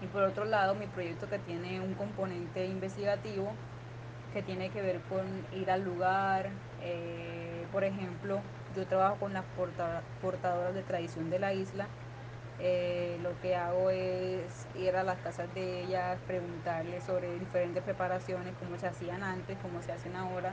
Y 0.00 0.06
por 0.06 0.22
otro 0.22 0.44
lado, 0.44 0.74
mi 0.74 0.86
proyecto 0.86 1.28
que 1.28 1.38
tiene 1.38 1.80
un 1.80 1.94
componente 1.94 2.66
investigativo 2.66 3.52
que 4.32 4.42
tiene 4.42 4.70
que 4.70 4.80
ver 4.82 5.00
con 5.02 5.26
ir 5.52 5.70
al 5.70 5.84
lugar. 5.84 6.50
Eh, 6.82 7.66
por 7.70 7.84
ejemplo, 7.84 8.40
yo 8.74 8.86
trabajo 8.86 9.16
con 9.16 9.32
las 9.32 9.44
portadoras 10.20 10.74
de 10.74 10.82
tradición 10.82 11.30
de 11.30 11.38
la 11.38 11.52
isla. 11.52 11.86
Eh, 12.60 13.18
lo 13.22 13.38
que 13.40 13.56
hago 13.56 13.90
es 13.90 14.66
ir 14.78 14.94
a 14.94 15.02
las 15.02 15.18
casas 15.18 15.52
de 15.54 15.82
ellas, 15.82 16.18
preguntarles 16.26 17.02
sobre 17.04 17.38
diferentes 17.38 17.82
preparaciones, 17.82 18.54
cómo 18.60 18.78
se 18.78 18.86
hacían 18.86 19.22
antes, 19.22 19.56
cómo 19.62 19.82
se 19.82 19.92
hacen 19.92 20.14
ahora, 20.16 20.52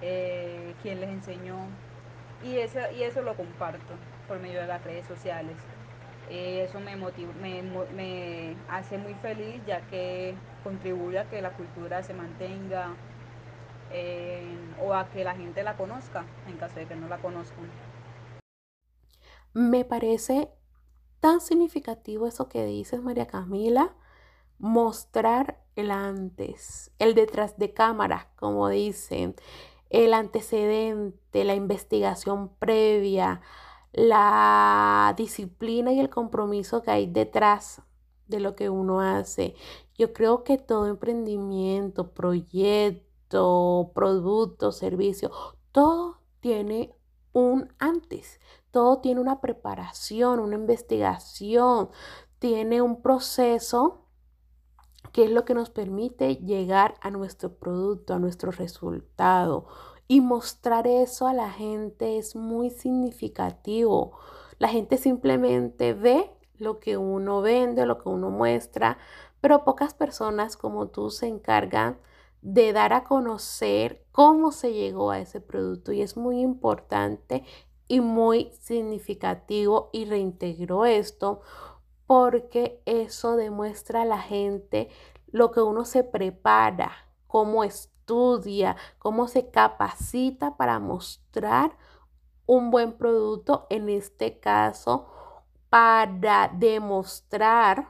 quién 0.00 1.00
les 1.00 1.10
enseñó. 1.10 1.66
Y 2.42 2.58
eso, 2.58 2.78
y 2.96 3.02
eso 3.02 3.22
lo 3.22 3.36
comparto 3.36 3.94
por 4.28 4.38
medio 4.40 4.60
de 4.60 4.66
las 4.66 4.82
redes 4.84 5.06
sociales. 5.06 5.56
Eh, 6.30 6.64
eso 6.66 6.80
me, 6.80 6.96
motiva, 6.96 7.32
me, 7.34 8.56
hace 8.68 8.96
muy 8.96 9.14
feliz 9.14 9.60
ya 9.66 9.82
que 9.88 10.34
contribuye 10.62 11.18
a 11.18 11.28
que 11.28 11.42
la 11.42 11.50
cultura 11.50 12.02
se 12.02 12.14
mantenga 12.14 12.94
eh, 13.92 14.56
o 14.82 14.94
a 14.94 15.08
que 15.10 15.22
la 15.22 15.34
gente 15.34 15.62
la 15.62 15.76
conozca 15.76 16.24
en 16.48 16.56
caso 16.56 16.76
de 16.76 16.86
que 16.86 16.96
no 16.96 17.08
la 17.08 17.18
conozcan. 17.18 17.68
Me 19.52 19.84
parece 19.84 20.48
tan 21.24 21.40
significativo 21.40 22.26
eso 22.26 22.50
que 22.50 22.66
dices, 22.66 23.00
María 23.00 23.26
Camila, 23.26 23.94
mostrar 24.58 25.64
el 25.74 25.90
antes, 25.90 26.90
el 26.98 27.14
detrás 27.14 27.56
de 27.56 27.72
cámara, 27.72 28.28
como 28.36 28.68
dicen, 28.68 29.34
el 29.88 30.12
antecedente, 30.12 31.44
la 31.44 31.54
investigación 31.54 32.50
previa, 32.58 33.40
la 33.92 35.14
disciplina 35.16 35.94
y 35.94 36.00
el 36.00 36.10
compromiso 36.10 36.82
que 36.82 36.90
hay 36.90 37.06
detrás 37.06 37.80
de 38.28 38.40
lo 38.40 38.54
que 38.54 38.68
uno 38.68 39.00
hace. 39.00 39.54
Yo 39.96 40.12
creo 40.12 40.44
que 40.44 40.58
todo 40.58 40.88
emprendimiento, 40.88 42.12
proyecto, 42.12 43.92
producto, 43.94 44.72
servicio, 44.72 45.30
todo 45.72 46.18
tiene 46.40 46.94
un 47.32 47.72
antes, 47.78 48.40
todo 48.74 48.98
tiene 48.98 49.20
una 49.20 49.40
preparación, 49.40 50.40
una 50.40 50.56
investigación, 50.56 51.90
tiene 52.40 52.82
un 52.82 53.02
proceso 53.02 54.08
que 55.12 55.22
es 55.22 55.30
lo 55.30 55.44
que 55.44 55.54
nos 55.54 55.70
permite 55.70 56.34
llegar 56.38 56.96
a 57.00 57.10
nuestro 57.10 57.54
producto, 57.54 58.14
a 58.14 58.18
nuestro 58.18 58.50
resultado. 58.50 59.68
Y 60.08 60.20
mostrar 60.20 60.88
eso 60.88 61.28
a 61.28 61.32
la 61.32 61.50
gente 61.50 62.18
es 62.18 62.34
muy 62.34 62.68
significativo. 62.70 64.18
La 64.58 64.66
gente 64.66 64.96
simplemente 64.96 65.94
ve 65.94 66.32
lo 66.58 66.80
que 66.80 66.96
uno 66.96 67.42
vende, 67.42 67.86
lo 67.86 67.98
que 67.98 68.08
uno 68.08 68.30
muestra, 68.30 68.98
pero 69.40 69.62
pocas 69.62 69.94
personas 69.94 70.56
como 70.56 70.88
tú 70.88 71.10
se 71.10 71.28
encargan 71.28 72.00
de 72.44 72.74
dar 72.74 72.92
a 72.92 73.04
conocer 73.04 74.04
cómo 74.12 74.52
se 74.52 74.74
llegó 74.74 75.10
a 75.10 75.18
ese 75.18 75.40
producto 75.40 75.92
y 75.92 76.02
es 76.02 76.14
muy 76.14 76.40
importante 76.40 77.42
y 77.88 78.00
muy 78.00 78.50
significativo 78.60 79.90
y 79.92 80.04
reintegró 80.04 80.84
esto 80.84 81.40
porque 82.06 82.82
eso 82.86 83.36
demuestra 83.36 84.02
a 84.02 84.06
la 84.06 84.18
gente 84.18 84.88
lo 85.30 85.50
que 85.50 85.60
uno 85.60 85.84
se 85.84 86.04
prepara, 86.04 86.92
cómo 87.26 87.64
estudia, 87.64 88.76
cómo 88.98 89.26
se 89.26 89.50
capacita 89.50 90.56
para 90.56 90.78
mostrar 90.78 91.76
un 92.46 92.70
buen 92.70 92.92
producto, 92.92 93.66
en 93.70 93.88
este 93.88 94.38
caso, 94.38 95.06
para 95.70 96.50
demostrar 96.54 97.88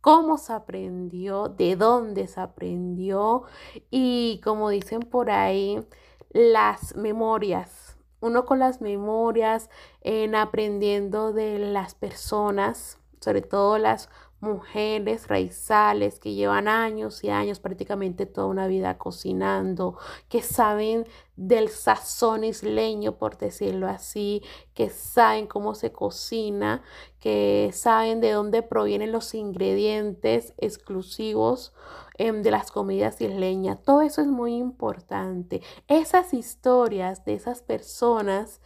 cómo 0.00 0.38
se 0.38 0.52
aprendió, 0.52 1.48
de 1.48 1.74
dónde 1.76 2.28
se 2.28 2.40
aprendió 2.40 3.42
y 3.90 4.40
como 4.44 4.68
dicen 4.70 5.00
por 5.00 5.30
ahí, 5.30 5.84
las 6.30 6.94
memorias. 6.94 7.85
Uno 8.20 8.44
con 8.46 8.58
las 8.58 8.80
memorias, 8.80 9.70
en 10.00 10.34
aprendiendo 10.34 11.32
de 11.32 11.58
las 11.58 11.94
personas, 11.94 12.98
sobre 13.20 13.42
todo 13.42 13.78
las 13.78 14.08
mujeres 14.40 15.28
raizales 15.28 16.18
que 16.18 16.34
llevan 16.34 16.68
años 16.68 17.24
y 17.24 17.30
años, 17.30 17.58
prácticamente 17.60 18.26
toda 18.26 18.46
una 18.46 18.66
vida 18.66 18.98
cocinando, 18.98 19.96
que 20.28 20.42
saben 20.42 21.06
del 21.36 21.68
sazón 21.68 22.44
isleño, 22.44 23.16
por 23.16 23.38
decirlo 23.38 23.88
así, 23.88 24.42
que 24.74 24.90
saben 24.90 25.46
cómo 25.46 25.74
se 25.74 25.92
cocina, 25.92 26.82
que 27.18 27.70
saben 27.72 28.20
de 28.20 28.32
dónde 28.32 28.62
provienen 28.62 29.12
los 29.12 29.34
ingredientes 29.34 30.54
exclusivos 30.58 31.74
em, 32.18 32.42
de 32.42 32.50
las 32.50 32.70
comidas 32.70 33.20
isleñas. 33.20 33.82
Todo 33.82 34.02
eso 34.02 34.20
es 34.20 34.28
muy 34.28 34.54
importante. 34.54 35.62
Esas 35.88 36.34
historias 36.34 37.24
de 37.24 37.34
esas 37.34 37.62
personas 37.62 38.60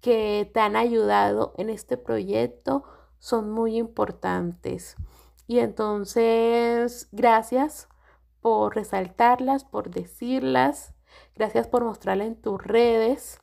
que 0.00 0.50
te 0.52 0.60
han 0.60 0.74
ayudado 0.76 1.54
en 1.56 1.70
este 1.70 1.96
proyecto 1.96 2.84
son 3.22 3.52
muy 3.52 3.78
importantes. 3.78 4.96
Y 5.46 5.60
entonces, 5.60 7.08
gracias 7.12 7.88
por 8.40 8.74
resaltarlas, 8.74 9.64
por 9.64 9.90
decirlas, 9.90 10.92
gracias 11.36 11.68
por 11.68 11.84
mostrarlas 11.84 12.26
en 12.26 12.42
tus 12.42 12.60
redes 12.60 13.40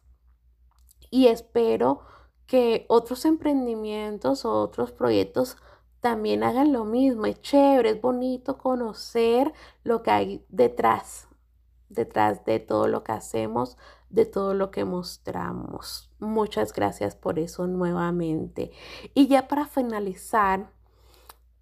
y 1.09 1.27
espero 1.27 2.01
que 2.45 2.85
otros 2.89 3.23
emprendimientos 3.23 4.43
o 4.43 4.51
otros 4.51 4.91
proyectos 4.91 5.55
también 6.01 6.43
hagan 6.43 6.73
lo 6.73 6.83
mismo. 6.83 7.25
Es 7.25 7.41
chévere, 7.41 7.91
es 7.91 8.01
bonito 8.01 8.57
conocer 8.57 9.53
lo 9.83 10.03
que 10.03 10.11
hay 10.11 10.45
detrás, 10.49 11.29
detrás 11.87 12.43
de 12.43 12.59
todo 12.59 12.89
lo 12.89 13.05
que 13.05 13.13
hacemos, 13.13 13.77
de 14.09 14.25
todo 14.25 14.53
lo 14.53 14.71
que 14.71 14.85
mostramos. 14.85 16.11
Muchas 16.19 16.73
gracias 16.73 17.15
por 17.15 17.39
eso 17.39 17.67
nuevamente. 17.67 18.71
Y 19.13 19.27
ya 19.27 19.47
para 19.47 19.65
finalizar, 19.65 20.71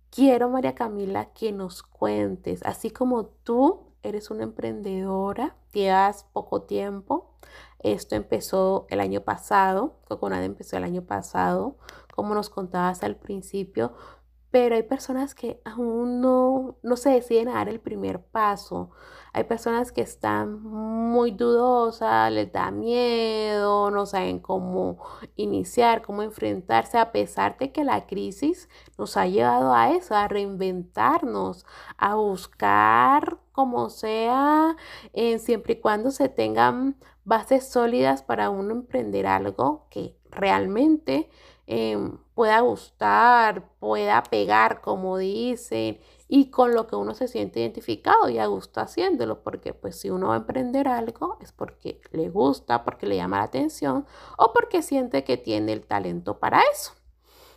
Quiero, 0.09 0.49
María 0.49 0.73
Camila, 0.73 1.33
que 1.33 1.51
nos 1.51 1.83
cuentes, 1.83 2.63
así 2.63 2.89
como 2.89 3.25
tú 3.25 3.81
eres 4.01 4.31
una 4.31 4.43
emprendedora, 4.43 5.55
llevas 5.73 6.23
poco 6.33 6.63
tiempo, 6.63 7.35
esto 7.79 8.15
empezó 8.15 8.87
el 8.89 8.99
año 8.99 9.21
pasado, 9.21 9.99
Coconada 10.07 10.45
empezó 10.45 10.77
el 10.77 10.85
año 10.85 11.03
pasado, 11.03 11.77
como 12.15 12.33
nos 12.33 12.49
contabas 12.49 13.03
al 13.03 13.17
principio, 13.17 13.93
pero 14.59 14.73
hay 14.73 14.81
personas 14.81 15.35
que 15.35 15.61
aún 15.65 16.19
no, 16.19 16.77
no 16.81 16.97
se 16.97 17.11
deciden 17.11 17.47
a 17.49 17.53
dar 17.53 17.69
el 17.69 17.79
primer 17.79 18.23
paso. 18.23 18.89
Hay 19.31 19.43
personas 19.43 19.91
que 19.91 20.01
están 20.01 20.63
muy 20.63 21.29
dudosas, 21.29 22.31
les 22.31 22.51
da 22.51 22.71
miedo, 22.71 23.91
no 23.91 24.07
saben 24.07 24.39
cómo 24.39 24.97
iniciar, 25.35 26.01
cómo 26.01 26.23
enfrentarse, 26.23 26.97
a 26.97 27.11
pesar 27.11 27.55
de 27.59 27.71
que 27.71 27.83
la 27.83 28.07
crisis 28.07 28.67
nos 28.97 29.15
ha 29.15 29.27
llevado 29.27 29.75
a 29.75 29.91
eso, 29.91 30.15
a 30.15 30.27
reinventarnos, 30.27 31.63
a 31.95 32.15
buscar 32.15 33.37
como 33.51 33.91
sea, 33.91 34.75
eh, 35.13 35.37
siempre 35.37 35.73
y 35.73 35.81
cuando 35.81 36.09
se 36.09 36.29
tengan 36.29 36.97
bases 37.25 37.69
sólidas 37.69 38.23
para 38.23 38.49
uno 38.49 38.71
emprender 38.71 39.27
algo 39.27 39.85
que 39.91 40.17
realmente 40.31 41.29
Em, 41.67 42.17
pueda 42.37 42.59
gustar, 42.59 43.67
pueda 43.79 44.21
pegar, 44.21 44.81
como 44.81 45.17
dicen, 45.17 45.99
y 46.27 46.51
con 46.51 46.75
lo 46.75 46.85
que 46.85 46.95
uno 46.95 47.15
se 47.15 47.27
siente 47.27 47.61
identificado 47.61 48.29
y 48.29 48.37
a 48.37 48.45
gusto 48.45 48.79
haciéndolo, 48.79 49.41
porque 49.41 49.73
pues 49.73 49.99
si 49.99 50.11
uno 50.11 50.27
va 50.27 50.35
a 50.35 50.37
emprender 50.37 50.87
algo 50.87 51.39
es 51.41 51.51
porque 51.51 51.99
le 52.11 52.29
gusta, 52.29 52.83
porque 52.83 53.07
le 53.07 53.15
llama 53.15 53.37
la 53.37 53.45
atención 53.45 54.05
o 54.37 54.53
porque 54.53 54.83
siente 54.83 55.23
que 55.23 55.37
tiene 55.37 55.73
el 55.73 55.87
talento 55.87 56.37
para 56.37 56.61
eso. 56.71 56.91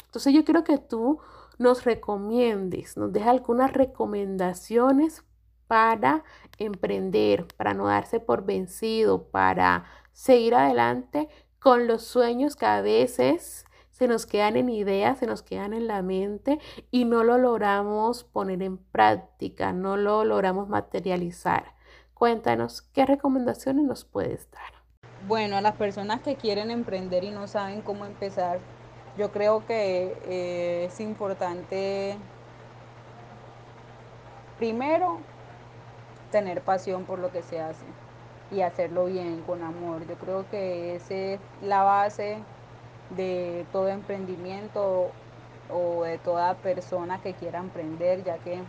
Entonces 0.06 0.32
yo 0.32 0.46
quiero 0.46 0.64
que 0.64 0.78
tú 0.78 1.18
nos 1.58 1.84
recomiendes, 1.84 2.96
nos 2.96 3.12
dejes 3.12 3.28
algunas 3.28 3.74
recomendaciones 3.74 5.24
para 5.66 6.24
emprender, 6.56 7.46
para 7.58 7.74
no 7.74 7.88
darse 7.88 8.18
por 8.18 8.46
vencido, 8.46 9.24
para 9.24 9.84
seguir 10.14 10.54
adelante 10.54 11.28
con 11.58 11.86
los 11.86 12.02
sueños 12.02 12.56
que 12.56 12.64
a 12.64 12.80
veces 12.80 13.66
se 14.00 14.08
nos 14.08 14.24
quedan 14.24 14.56
en 14.56 14.70
ideas, 14.70 15.18
se 15.18 15.26
nos 15.26 15.42
quedan 15.42 15.74
en 15.74 15.86
la 15.86 16.00
mente 16.00 16.58
y 16.90 17.04
no 17.04 17.22
lo 17.22 17.36
logramos 17.36 18.24
poner 18.24 18.62
en 18.62 18.78
práctica, 18.78 19.74
no 19.74 19.98
lo 19.98 20.24
logramos 20.24 20.70
materializar. 20.70 21.74
Cuéntanos, 22.14 22.80
¿qué 22.80 23.04
recomendaciones 23.04 23.84
nos 23.84 24.06
puedes 24.06 24.50
dar? 24.52 24.72
Bueno, 25.28 25.58
a 25.58 25.60
las 25.60 25.74
personas 25.76 26.22
que 26.22 26.36
quieren 26.36 26.70
emprender 26.70 27.24
y 27.24 27.30
no 27.30 27.46
saben 27.46 27.82
cómo 27.82 28.06
empezar, 28.06 28.58
yo 29.18 29.32
creo 29.32 29.66
que 29.66 30.16
eh, 30.24 30.86
es 30.86 30.98
importante, 30.98 32.16
primero, 34.56 35.18
tener 36.30 36.62
pasión 36.62 37.04
por 37.04 37.18
lo 37.18 37.30
que 37.30 37.42
se 37.42 37.60
hace 37.60 37.84
y 38.50 38.62
hacerlo 38.62 39.04
bien, 39.04 39.42
con 39.42 39.62
amor. 39.62 40.06
Yo 40.08 40.14
creo 40.14 40.48
que 40.48 40.96
esa 40.96 41.14
es 41.14 41.40
la 41.60 41.82
base 41.82 42.38
de 43.10 43.66
todo 43.72 43.88
emprendimiento 43.88 45.10
o 45.68 46.04
de 46.04 46.18
toda 46.18 46.54
persona 46.54 47.20
que 47.20 47.34
quiera 47.34 47.58
emprender, 47.58 48.24
ya 48.24 48.38
que 48.38 48.62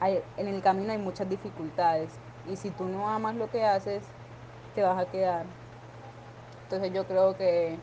hay, 0.00 0.22
en 0.36 0.48
el 0.48 0.62
camino 0.62 0.92
hay 0.92 0.98
muchas 0.98 1.28
dificultades 1.28 2.10
y 2.50 2.56
si 2.56 2.70
tú 2.70 2.84
no 2.84 3.08
amas 3.08 3.34
lo 3.36 3.50
que 3.50 3.64
haces, 3.64 4.02
te 4.74 4.82
vas 4.82 4.98
a 4.98 5.10
quedar. 5.10 5.44
Entonces 6.64 6.92
yo 6.92 7.06
creo 7.06 7.36
que 7.36 7.78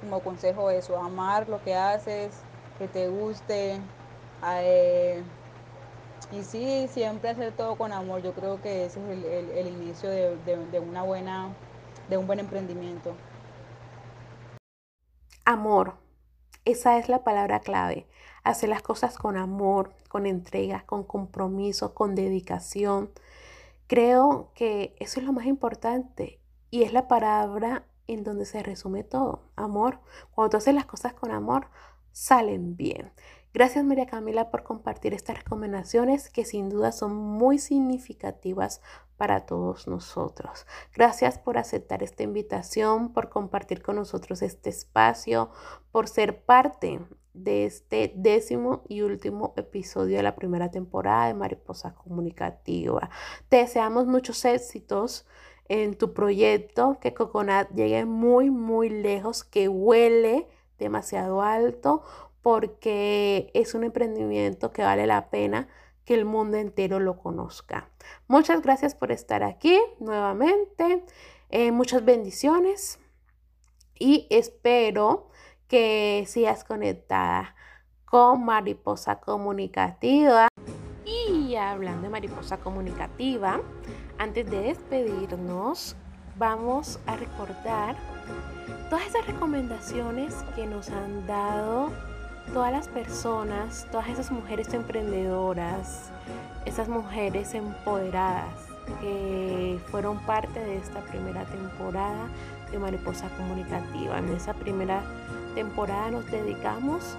como 0.00 0.20
consejo 0.20 0.70
eso, 0.70 0.96
amar 0.96 1.48
lo 1.48 1.62
que 1.62 1.74
haces, 1.74 2.42
que 2.78 2.88
te 2.88 3.08
guste, 3.08 3.80
eh, 4.46 5.22
y 6.32 6.42
sí, 6.44 6.88
siempre 6.88 7.30
hacer 7.30 7.52
todo 7.52 7.76
con 7.76 7.92
amor. 7.92 8.22
Yo 8.22 8.32
creo 8.32 8.60
que 8.62 8.86
ese 8.86 9.00
es 9.00 9.24
el, 9.56 9.66
inicio 9.66 10.08
de, 10.08 10.80
una 10.80 11.02
buena, 11.02 11.48
de 12.08 12.16
un 12.16 12.26
buen 12.26 12.38
emprendimiento. 12.38 13.14
Amor. 15.50 15.94
Esa 16.64 16.96
es 16.98 17.08
la 17.08 17.24
palabra 17.24 17.58
clave. 17.58 18.06
Hacer 18.44 18.68
las 18.68 18.82
cosas 18.82 19.18
con 19.18 19.36
amor, 19.36 19.92
con 20.08 20.26
entrega, 20.26 20.84
con 20.86 21.02
compromiso, 21.02 21.92
con 21.92 22.14
dedicación. 22.14 23.10
Creo 23.88 24.52
que 24.54 24.94
eso 25.00 25.18
es 25.18 25.26
lo 25.26 25.32
más 25.32 25.46
importante 25.46 26.38
y 26.70 26.84
es 26.84 26.92
la 26.92 27.08
palabra 27.08 27.84
en 28.06 28.22
donde 28.22 28.44
se 28.44 28.62
resume 28.62 29.02
todo. 29.02 29.42
Amor. 29.56 29.98
Cuando 30.36 30.50
tú 30.50 30.56
haces 30.58 30.72
las 30.72 30.86
cosas 30.86 31.14
con 31.14 31.32
amor, 31.32 31.66
salen 32.12 32.76
bien. 32.76 33.10
Gracias 33.52 33.84
María 33.84 34.06
Camila 34.06 34.50
por 34.50 34.62
compartir 34.62 35.12
estas 35.12 35.38
recomendaciones 35.38 36.30
que 36.30 36.44
sin 36.44 36.68
duda 36.68 36.92
son 36.92 37.16
muy 37.16 37.58
significativas 37.58 38.80
para 39.16 39.44
todos 39.44 39.88
nosotros. 39.88 40.66
Gracias 40.94 41.38
por 41.38 41.58
aceptar 41.58 42.02
esta 42.04 42.22
invitación, 42.22 43.12
por 43.12 43.28
compartir 43.28 43.82
con 43.82 43.96
nosotros 43.96 44.40
este 44.42 44.70
espacio, 44.70 45.50
por 45.90 46.08
ser 46.08 46.44
parte 46.44 47.00
de 47.34 47.64
este 47.64 48.12
décimo 48.14 48.82
y 48.88 49.02
último 49.02 49.52
episodio 49.56 50.16
de 50.16 50.22
la 50.22 50.36
primera 50.36 50.70
temporada 50.70 51.26
de 51.26 51.34
Mariposa 51.34 51.94
Comunicativa. 51.94 53.10
Te 53.48 53.56
deseamos 53.58 54.06
muchos 54.06 54.44
éxitos 54.44 55.26
en 55.68 55.94
tu 55.94 56.12
proyecto, 56.12 56.98
que 57.00 57.14
Coconut 57.14 57.68
llegue 57.74 58.04
muy, 58.04 58.50
muy 58.50 58.90
lejos, 58.90 59.44
que 59.44 59.68
huele 59.68 60.48
demasiado 60.78 61.42
alto, 61.42 62.02
porque 62.42 63.50
es 63.54 63.74
un 63.74 63.84
emprendimiento 63.84 64.72
que 64.72 64.82
vale 64.82 65.06
la 65.06 65.30
pena 65.30 65.68
que 66.04 66.14
el 66.14 66.24
mundo 66.24 66.56
entero 66.56 66.98
lo 66.98 67.18
conozca. 67.18 67.90
Muchas 68.26 68.62
gracias 68.62 68.94
por 68.94 69.12
estar 69.12 69.42
aquí 69.42 69.78
nuevamente. 69.98 71.04
Eh, 71.50 71.72
muchas 71.72 72.04
bendiciones 72.04 72.98
y 73.98 74.26
espero 74.30 75.28
que 75.68 76.24
sigas 76.26 76.64
conectada 76.64 77.54
con 78.04 78.44
Mariposa 78.44 79.20
Comunicativa. 79.20 80.48
Y 81.04 81.54
hablando 81.56 82.02
de 82.02 82.08
Mariposa 82.08 82.58
Comunicativa, 82.58 83.60
Antes 84.20 84.50
de 84.50 84.60
despedirnos, 84.60 85.96
vamos 86.36 87.00
a 87.06 87.16
recordar 87.16 87.96
todas 88.90 89.06
esas 89.06 89.26
recomendaciones 89.26 90.34
que 90.54 90.66
nos 90.66 90.90
han 90.90 91.26
dado 91.26 91.90
todas 92.52 92.72
las 92.72 92.88
personas, 92.88 93.86
todas 93.90 94.08
esas 94.08 94.30
mujeres 94.30 94.72
emprendedoras, 94.74 96.10
esas 96.64 96.88
mujeres 96.88 97.54
empoderadas 97.54 98.54
que 99.00 99.78
fueron 99.90 100.18
parte 100.20 100.58
de 100.58 100.76
esta 100.76 101.00
primera 101.00 101.44
temporada 101.44 102.26
de 102.70 102.78
Mariposa 102.78 103.28
Comunicativa. 103.36 104.18
En 104.18 104.28
esa 104.30 104.54
primera 104.54 105.02
temporada 105.54 106.10
nos 106.10 106.26
dedicamos 106.30 107.16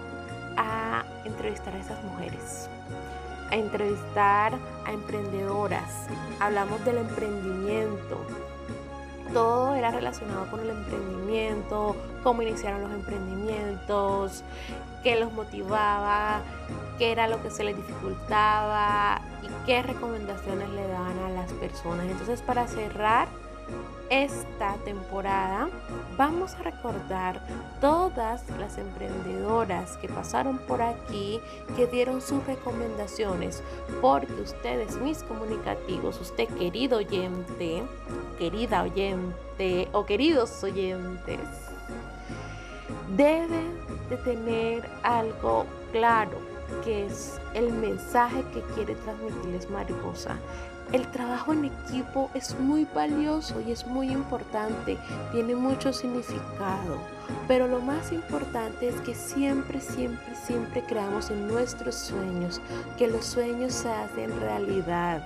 a 0.58 1.04
entrevistar 1.26 1.74
a 1.74 1.80
esas 1.80 2.04
mujeres, 2.04 2.70
a 3.50 3.56
entrevistar 3.56 4.54
a 4.86 4.92
emprendedoras. 4.92 6.08
Hablamos 6.40 6.84
del 6.84 6.98
emprendimiento. 6.98 8.18
Todo 9.34 9.76
era 9.76 9.92
relacionado 9.92 10.46
con 10.52 10.60
el 10.60 10.72
emprendimiento, 10.72 11.96
cómo 12.22 12.42
iniciaron 12.42 12.82
los 12.82 12.92
emprendimientos, 12.92 14.44
qué 15.04 15.20
los 15.20 15.32
motivaba, 15.34 16.42
qué 16.98 17.12
era 17.12 17.28
lo 17.28 17.42
que 17.42 17.50
se 17.50 17.64
les 17.64 17.76
dificultaba 17.76 19.22
y 19.42 19.66
qué 19.66 19.82
recomendaciones 19.82 20.70
le 20.70 20.88
daban 20.88 21.18
a 21.20 21.30
las 21.30 21.52
personas. 21.54 22.06
Entonces, 22.06 22.42
para 22.42 22.68
cerrar 22.68 23.28
esta 24.10 24.76
temporada 24.84 25.70
vamos 26.18 26.54
a 26.56 26.64
recordar 26.64 27.42
todas 27.80 28.44
las 28.60 28.78
emprendedoras 28.78 29.96
que 29.98 30.10
pasaron 30.10 30.58
por 30.58 30.82
aquí, 30.82 31.40
que 31.78 31.88
dieron 31.88 32.22
sus 32.22 32.46
recomendaciones, 32.46 33.64
porque 34.02 34.34
ustedes, 34.34 34.98
mis 34.98 35.24
comunicativos, 35.24 36.20
usted 36.20 36.50
querido 36.50 36.98
oyente, 36.98 37.84
querida 38.38 38.84
oyente 38.84 39.88
o 39.94 40.06
queridos 40.06 40.62
oyentes, 40.62 41.40
deben 43.16 43.90
de 44.12 44.17
tener 44.17 44.84
algo 45.04 45.65
claro, 45.93 46.38
que 46.84 47.06
es 47.06 47.39
el 47.54 47.71
mensaje 47.71 48.43
que 48.54 48.62
quiere 48.76 48.93
transmitirles 48.95 49.69
Mariposa. 49.69 50.38
El 50.91 51.08
trabajo 51.12 51.54
en 51.54 51.65
equipo 51.65 52.30
es 52.34 52.60
muy 52.60 52.86
valioso 52.93 53.62
y 53.65 53.71
es 53.71 53.88
muy 53.88 54.12
importante, 54.12 54.97
tiene 55.32 55.56
mucho 55.56 55.93
significado, 55.93 56.97
pero 57.47 57.67
lo 57.67 57.80
más 57.80 58.12
importante 58.12 58.89
es 58.89 58.95
que 59.02 59.15
siempre, 59.15 59.80
siempre, 59.80 60.36
siempre 60.36 60.84
creamos 60.84 61.30
en 61.30 61.47
nuestros 61.47 61.95
sueños, 61.95 62.60
que 62.97 63.08
los 63.08 63.24
sueños 63.24 63.71
se 63.71 63.89
hacen 63.89 64.38
realidad 64.41 65.26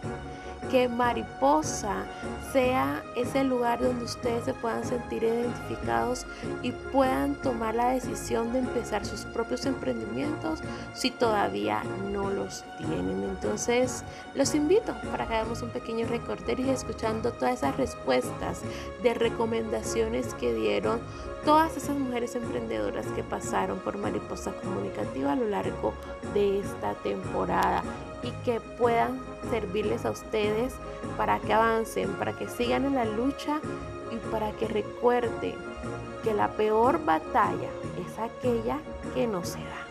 que 0.69 0.88
Mariposa 0.88 2.06
sea 2.51 3.04
ese 3.15 3.43
lugar 3.43 3.82
donde 3.82 4.06
ustedes 4.06 4.45
se 4.45 4.54
puedan 4.54 4.86
sentir 4.86 5.23
identificados 5.23 6.25
y 6.62 6.71
puedan 6.71 7.36
tomar 7.36 7.75
la 7.75 7.89
decisión 7.89 8.54
de 8.54 8.60
empezar 8.60 9.06
sus 9.06 9.21
propios 9.21 9.65
emprendimientos 9.65 10.60
si 10.93 11.12
todavía 11.12 11.84
no 12.12 12.30
los 12.30 12.63
tienen. 12.78 13.23
Entonces, 13.23 14.04
los 14.34 14.56
invito 14.56 14.95
para 15.12 15.28
que 15.28 15.36
hagamos 15.36 15.62
un 15.62 15.69
pequeño 15.69 16.08
recorder 16.08 16.60
y 16.60 16.69
escuchando 16.69 17.32
todas 17.34 17.56
esas 17.56 17.78
respuestas 17.78 18.62
de 19.04 19.13
recomendaciones 19.13 20.34
que 20.36 20.54
dieron 20.54 20.99
todas 21.43 21.78
esas 21.78 21.95
mujeres 21.95 22.36
emprendedoras 22.36 23.06
que 23.08 23.23
pasaron 23.23 23.80
por 23.80 23.97
Mariposa 23.97 24.51
Comunicativa 24.54 25.34
a 25.34 25.36
lo 25.36 25.47
largo 25.47 25.93
de 26.34 26.60
esta 26.60 26.93
temporada 26.95 27.84
y 28.26 28.32
que 28.44 28.60
puedan 28.60 29.22
servirles 29.50 30.06
a 30.06 30.12
ustedes 30.12 30.74
para 31.16 31.40
que 31.40 31.54
avancen, 31.54 32.10
para 32.14 32.34
que 32.34 32.48
sigan 32.48 32.86
en 32.86 32.96
la 32.96 33.06
lucha 33.06 33.60
y 34.12 34.16
para 34.32 34.52
que 34.54 34.68
recuerden 34.68 35.56
que 36.24 36.34
la 36.34 36.50
peor 36.52 37.06
batalla 37.06 37.70
es 38.06 38.20
aquella 38.20 38.80
que 39.14 39.28
no 39.28 39.46
se 39.46 39.60
da. 39.60 39.86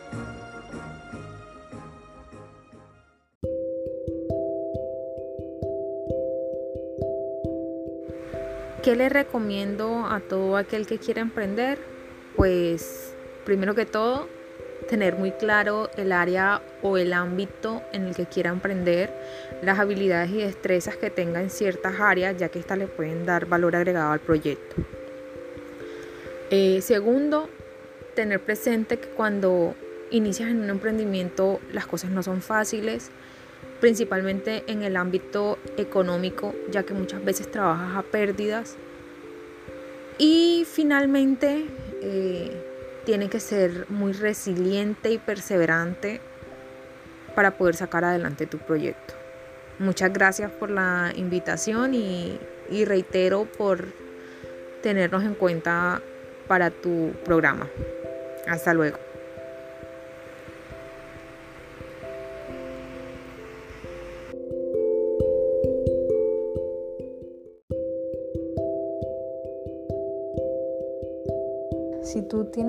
¿Qué 8.83 8.97
le 8.97 9.09
recomiendo 9.09 10.05
a 10.05 10.21
todo 10.21 10.59
aquel 10.59 10.87
que 10.87 10.99
quiera 10.99 11.23
emprender? 11.23 11.79
Pues 12.37 13.15
primero 13.47 13.75
que 13.75 13.87
todo, 13.87 14.29
tener 14.89 15.17
muy 15.17 15.33
claro 15.33 15.91
el 15.97 16.13
área 16.13 16.63
o 16.83 16.97
el 16.97 17.13
ámbito 17.13 17.83
en 17.93 18.07
el 18.07 18.15
que 18.15 18.27
quiera 18.27 18.51
emprender, 18.51 19.13
las 19.63 19.79
habilidades 19.79 20.31
y 20.31 20.39
destrezas 20.39 20.97
que 20.97 21.11
tenga 21.11 21.41
en 21.41 21.51
ciertas 21.51 21.99
áreas, 22.01 22.37
ya 22.37 22.49
que 22.49 22.59
éstas 22.59 22.79
le 22.79 22.87
pueden 22.87 23.27
dar 23.27 23.47
valor 23.47 23.77
agregado 23.77 24.13
al 24.13 24.21
proyecto. 24.21 24.77
Eh, 26.51 26.81
segundo, 26.83 27.49
tener 28.15 28.41
presente 28.41 28.99
que 28.99 29.09
cuando 29.09 29.75
inicias 30.11 30.51
en 30.51 30.61
un 30.61 30.71
emprendimiento 30.71 31.61
las 31.73 31.87
cosas 31.87 32.11
no 32.11 32.23
son 32.23 32.43
fáciles, 32.43 33.11
principalmente 33.81 34.65
en 34.67 34.83
el 34.83 34.97
ámbito 34.97 35.59
económico, 35.77 36.55
ya 36.71 36.85
que 36.85 36.95
muchas 36.95 37.25
veces 37.25 37.51
trabajas 37.51 37.97
a 37.97 38.03
pérdidas. 38.03 38.77
Y 40.19 40.65
finalmente, 40.71 41.67
eh, 42.01 42.74
tiene 43.05 43.29
que 43.29 43.41
ser 43.41 43.87
muy 43.89 44.13
resiliente 44.13 45.11
y 45.11 45.19
perseverante 45.19 46.21
para 47.35 47.53
poder 47.53 47.77
sacar 47.77 48.05
adelante 48.05 48.47
tu 48.47 48.59
proyecto. 48.59 49.15
Muchas 49.79 50.13
gracias 50.13 50.51
por 50.53 50.71
la 50.71 51.13
invitación 51.17 51.95
y, 51.95 52.39
y 52.71 52.85
reitero 52.85 53.47
por 53.59 53.87
tenernos 54.83 55.25
en 55.25 55.35
cuenta 55.35 56.01
para 56.47 56.71
tu 56.71 57.13
programa. 57.25 57.69
Hasta 58.47 58.75
luego. 58.75 58.99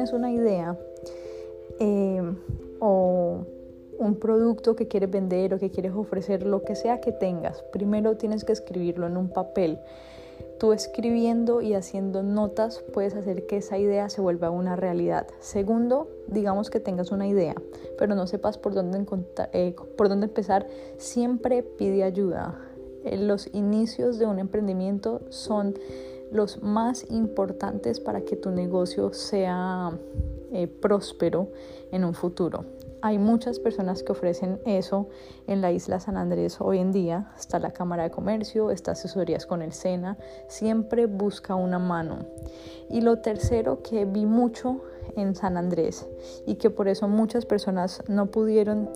Tienes 0.05 0.13
una 0.13 0.31
idea 0.31 0.77
eh, 1.79 2.21
o 2.79 3.45
un 3.97 4.15
producto 4.15 4.75
que 4.75 4.87
quieres 4.87 5.09
vender 5.09 5.53
o 5.53 5.59
que 5.59 5.71
quieres 5.71 5.93
ofrecer, 5.95 6.45
lo 6.45 6.63
que 6.63 6.75
sea 6.75 6.99
que 6.99 7.11
tengas, 7.11 7.63
primero 7.71 8.17
tienes 8.17 8.43
que 8.43 8.53
escribirlo 8.53 9.07
en 9.07 9.17
un 9.17 9.29
papel. 9.29 9.79
Tú 10.59 10.73
escribiendo 10.73 11.61
y 11.61 11.73
haciendo 11.73 12.23
notas 12.23 12.83
puedes 12.93 13.15
hacer 13.15 13.47
que 13.47 13.57
esa 13.57 13.77
idea 13.77 14.09
se 14.09 14.21
vuelva 14.21 14.49
una 14.51 14.75
realidad. 14.75 15.27
Segundo, 15.39 16.07
digamos 16.27 16.69
que 16.69 16.79
tengas 16.79 17.11
una 17.11 17.27
idea, 17.27 17.55
pero 17.97 18.15
no 18.15 18.27
sepas 18.27 18.57
por 18.57 18.73
dónde, 18.73 19.03
eh, 19.53 19.75
por 19.97 20.09
dónde 20.09 20.27
empezar, 20.27 20.67
siempre 20.97 21.63
pide 21.63 22.03
ayuda. 22.03 22.59
Eh, 23.05 23.17
los 23.17 23.49
inicios 23.53 24.19
de 24.19 24.27
un 24.27 24.39
emprendimiento 24.39 25.21
son 25.29 25.73
los 26.35 26.61
más 26.61 27.09
importantes 27.09 27.99
para 27.99 28.21
que 28.21 28.35
tu 28.35 28.51
negocio 28.51 29.13
sea 29.13 29.97
eh, 30.51 30.67
próspero 30.67 31.49
en 31.91 32.05
un 32.05 32.13
futuro. 32.13 32.65
Hay 33.01 33.19
muchas 33.19 33.59
personas 33.59 34.01
que 34.01 34.11
ofrecen 34.11 34.59
eso 34.65 35.09
en 35.45 35.61
la 35.61 35.71
isla 35.71 35.99
San 35.99 36.17
Andrés 36.17 36.57
hoy 36.59 36.79
en 36.79 36.91
día. 36.91 37.31
Está 37.37 37.59
la 37.59 37.71
Cámara 37.71 38.03
de 38.03 38.09
Comercio, 38.09 38.71
está 38.71 38.93
asesorías 38.93 39.45
con 39.45 39.61
el 39.61 39.73
SENA. 39.73 40.17
Siempre 40.47 41.05
busca 41.05 41.53
una 41.53 41.77
mano. 41.77 42.25
Y 42.89 43.01
lo 43.01 43.19
tercero 43.19 43.83
que 43.83 44.05
vi 44.05 44.25
mucho 44.25 44.81
en 45.15 45.35
San 45.35 45.55
Andrés 45.55 46.07
y 46.47 46.55
que 46.55 46.71
por 46.71 46.87
eso 46.87 47.07
muchas 47.07 47.45
personas 47.45 48.01
no 48.07 48.25
pudieron 48.27 48.89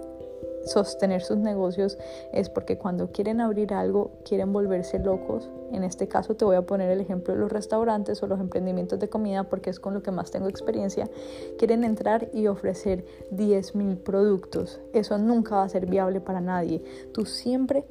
sostener 0.70 1.22
sus 1.22 1.38
negocios 1.38 1.98
es 2.32 2.50
porque 2.50 2.78
cuando 2.78 3.12
quieren 3.12 3.42
abrir 3.42 3.74
algo 3.74 4.12
quieren 4.24 4.54
volverse 4.54 5.00
locos. 5.00 5.50
En 5.72 5.84
este 5.84 6.08
caso 6.08 6.36
te 6.36 6.46
voy 6.46 6.56
a 6.56 6.62
poner 6.62 6.90
el 6.92 7.02
ejemplo 7.02 7.34
de 7.34 7.40
los 7.40 7.52
restaurantes 7.52 8.22
o 8.24 8.28
los 8.28 8.40
emprendimientos 8.40 9.00
de 9.00 9.10
comida 9.10 9.44
porque 9.44 9.70
es 9.70 9.80
con 9.80 9.94
lo 9.94 10.04
que 10.04 10.12
más 10.12 10.32
tengo 10.32 10.48
experiencia. 10.48 11.10
Quieren 11.58 11.84
entrar 11.84 12.30
y 12.34 12.48
ofrecer 12.48 13.06
10 13.32 13.76
mil 13.76 13.98
productos. 13.98 14.80
Eso 14.94 15.18
nunca 15.18 15.56
va 15.56 15.64
a 15.64 15.70
ser 15.70 15.86
viable 15.86 16.22
para 16.22 16.42
nadie. 16.42 16.84
Tú 17.14 17.26
siempre 17.26 17.86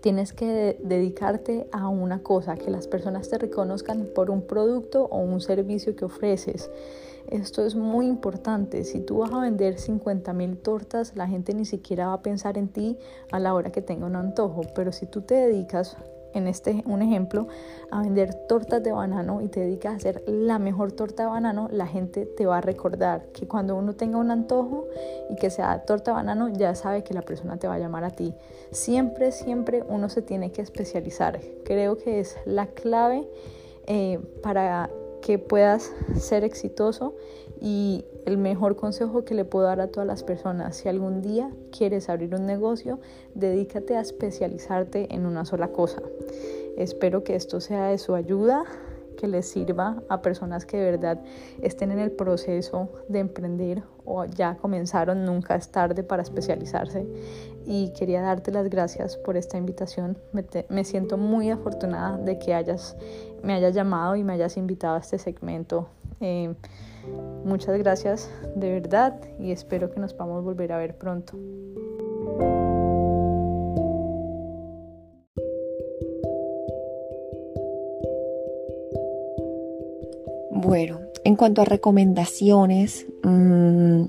tienes 0.00 0.32
que 0.32 0.78
dedicarte 0.82 1.68
a 1.72 1.88
una 1.88 2.22
cosa, 2.22 2.56
que 2.56 2.70
las 2.70 2.86
personas 2.86 3.28
te 3.28 3.38
reconozcan 3.38 4.08
por 4.14 4.30
un 4.30 4.42
producto 4.42 5.04
o 5.04 5.18
un 5.18 5.40
servicio 5.40 5.94
que 5.94 6.06
ofreces. 6.06 6.70
Esto 7.30 7.64
es 7.64 7.76
muy 7.76 8.06
importante. 8.06 8.82
Si 8.82 9.00
tú 9.00 9.18
vas 9.18 9.32
a 9.32 9.40
vender 9.40 9.78
50 9.78 10.32
mil 10.32 10.58
tortas, 10.58 11.14
la 11.14 11.28
gente 11.28 11.54
ni 11.54 11.64
siquiera 11.64 12.08
va 12.08 12.14
a 12.14 12.22
pensar 12.22 12.58
en 12.58 12.68
ti 12.68 12.98
a 13.30 13.38
la 13.38 13.54
hora 13.54 13.70
que 13.70 13.82
tenga 13.82 14.06
un 14.06 14.16
antojo. 14.16 14.62
Pero 14.74 14.90
si 14.90 15.06
tú 15.06 15.22
te 15.22 15.34
dedicas 15.34 15.96
en 16.32 16.46
este 16.46 16.82
un 16.86 17.02
ejemplo, 17.02 17.48
a 17.90 18.02
vender 18.02 18.34
tortas 18.48 18.82
de 18.82 18.92
banano 18.92 19.42
y 19.42 19.48
te 19.48 19.60
dedicas 19.60 19.92
a 19.92 19.96
hacer 19.96 20.24
la 20.26 20.58
mejor 20.58 20.92
torta 20.92 21.24
de 21.24 21.28
banano, 21.28 21.68
la 21.70 21.86
gente 21.86 22.26
te 22.26 22.46
va 22.46 22.58
a 22.58 22.60
recordar 22.60 23.26
que 23.32 23.46
cuando 23.46 23.76
uno 23.76 23.94
tenga 23.94 24.18
un 24.18 24.30
antojo 24.30 24.86
y 25.28 25.36
que 25.36 25.50
sea 25.50 25.84
torta 25.84 26.10
de 26.12 26.16
banano, 26.16 26.48
ya 26.48 26.74
sabe 26.74 27.04
que 27.04 27.14
la 27.14 27.22
persona 27.22 27.58
te 27.58 27.68
va 27.68 27.74
a 27.74 27.78
llamar 27.78 28.04
a 28.04 28.10
ti. 28.10 28.34
Siempre, 28.72 29.32
siempre 29.32 29.84
uno 29.88 30.08
se 30.08 30.22
tiene 30.22 30.52
que 30.52 30.62
especializar. 30.62 31.40
Creo 31.64 31.96
que 31.96 32.20
es 32.20 32.36
la 32.44 32.66
clave 32.66 33.28
eh, 33.86 34.18
para 34.42 34.90
que 35.20 35.38
puedas 35.38 35.92
ser 36.18 36.44
exitoso 36.44 37.14
y 37.60 38.04
el 38.24 38.38
mejor 38.38 38.76
consejo 38.76 39.24
que 39.24 39.34
le 39.34 39.44
puedo 39.44 39.66
dar 39.66 39.80
a 39.80 39.88
todas 39.88 40.06
las 40.06 40.22
personas, 40.22 40.76
si 40.76 40.88
algún 40.88 41.20
día 41.20 41.50
quieres 41.76 42.08
abrir 42.08 42.34
un 42.34 42.46
negocio, 42.46 43.00
dedícate 43.34 43.96
a 43.96 44.00
especializarte 44.00 45.14
en 45.14 45.26
una 45.26 45.44
sola 45.44 45.68
cosa. 45.68 46.02
Espero 46.76 47.24
que 47.24 47.36
esto 47.36 47.60
sea 47.60 47.88
de 47.88 47.98
su 47.98 48.14
ayuda, 48.14 48.64
que 49.20 49.28
les 49.28 49.46
sirva 49.46 50.02
a 50.08 50.22
personas 50.22 50.64
que 50.64 50.78
de 50.78 50.90
verdad 50.92 51.20
estén 51.60 51.90
en 51.90 51.98
el 51.98 52.10
proceso 52.10 52.88
de 53.08 53.18
emprender 53.18 53.82
o 54.04 54.24
ya 54.24 54.56
comenzaron, 54.56 55.26
nunca 55.26 55.54
es 55.56 55.70
tarde 55.70 56.02
para 56.02 56.22
especializarse. 56.22 57.06
Y 57.66 57.92
quería 57.92 58.22
darte 58.22 58.50
las 58.50 58.68
gracias 58.70 59.18
por 59.18 59.36
esta 59.36 59.58
invitación. 59.58 60.16
Me, 60.68 60.84
siento 60.84 61.18
muy 61.18 61.50
afortunada 61.50 62.16
de 62.16 62.38
que 62.38 62.54
hayas, 62.54 62.96
me 63.42 63.52
hayas 63.52 63.74
llamado 63.74 64.16
y 64.16 64.24
me 64.24 64.32
hayas 64.32 64.56
invitado 64.56 64.96
a 64.96 65.00
este 65.00 65.18
segmento. 65.18 65.88
Eh, 66.20 66.54
muchas 67.44 67.78
gracias 67.78 68.30
de 68.54 68.72
verdad 68.80 69.20
y 69.38 69.52
espero 69.52 69.90
que 69.90 70.00
nos 70.00 70.14
podamos 70.14 70.44
volver 70.44 70.72
a 70.72 70.78
ver 70.78 70.96
pronto. 70.96 71.36
Bueno, 80.70 81.00
en 81.24 81.34
cuanto 81.34 81.62
a 81.62 81.64
recomendaciones, 81.64 83.08
mm, 83.24 84.04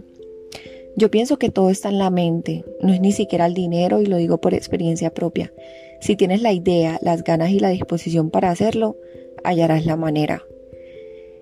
yo 0.95 1.09
pienso 1.09 1.39
que 1.39 1.49
todo 1.49 1.71
está 1.71 1.89
en 1.89 1.97
la 1.97 2.11
mente, 2.11 2.63
no 2.83 2.93
es 2.93 3.01
ni 3.01 3.13
siquiera 3.13 3.47
el 3.47 3.55
dinero 3.55 3.99
y 3.99 4.05
lo 4.05 4.17
digo 4.17 4.39
por 4.39 4.53
experiencia 4.53 5.11
propia. 5.11 5.51
Si 6.01 6.15
tienes 6.15 6.43
la 6.43 6.53
idea, 6.53 6.99
las 7.01 7.23
ganas 7.23 7.49
y 7.49 7.57
la 7.57 7.69
disposición 7.69 8.29
para 8.29 8.51
hacerlo, 8.51 8.95
hallarás 9.43 9.87
la 9.87 9.95
manera. 9.95 10.43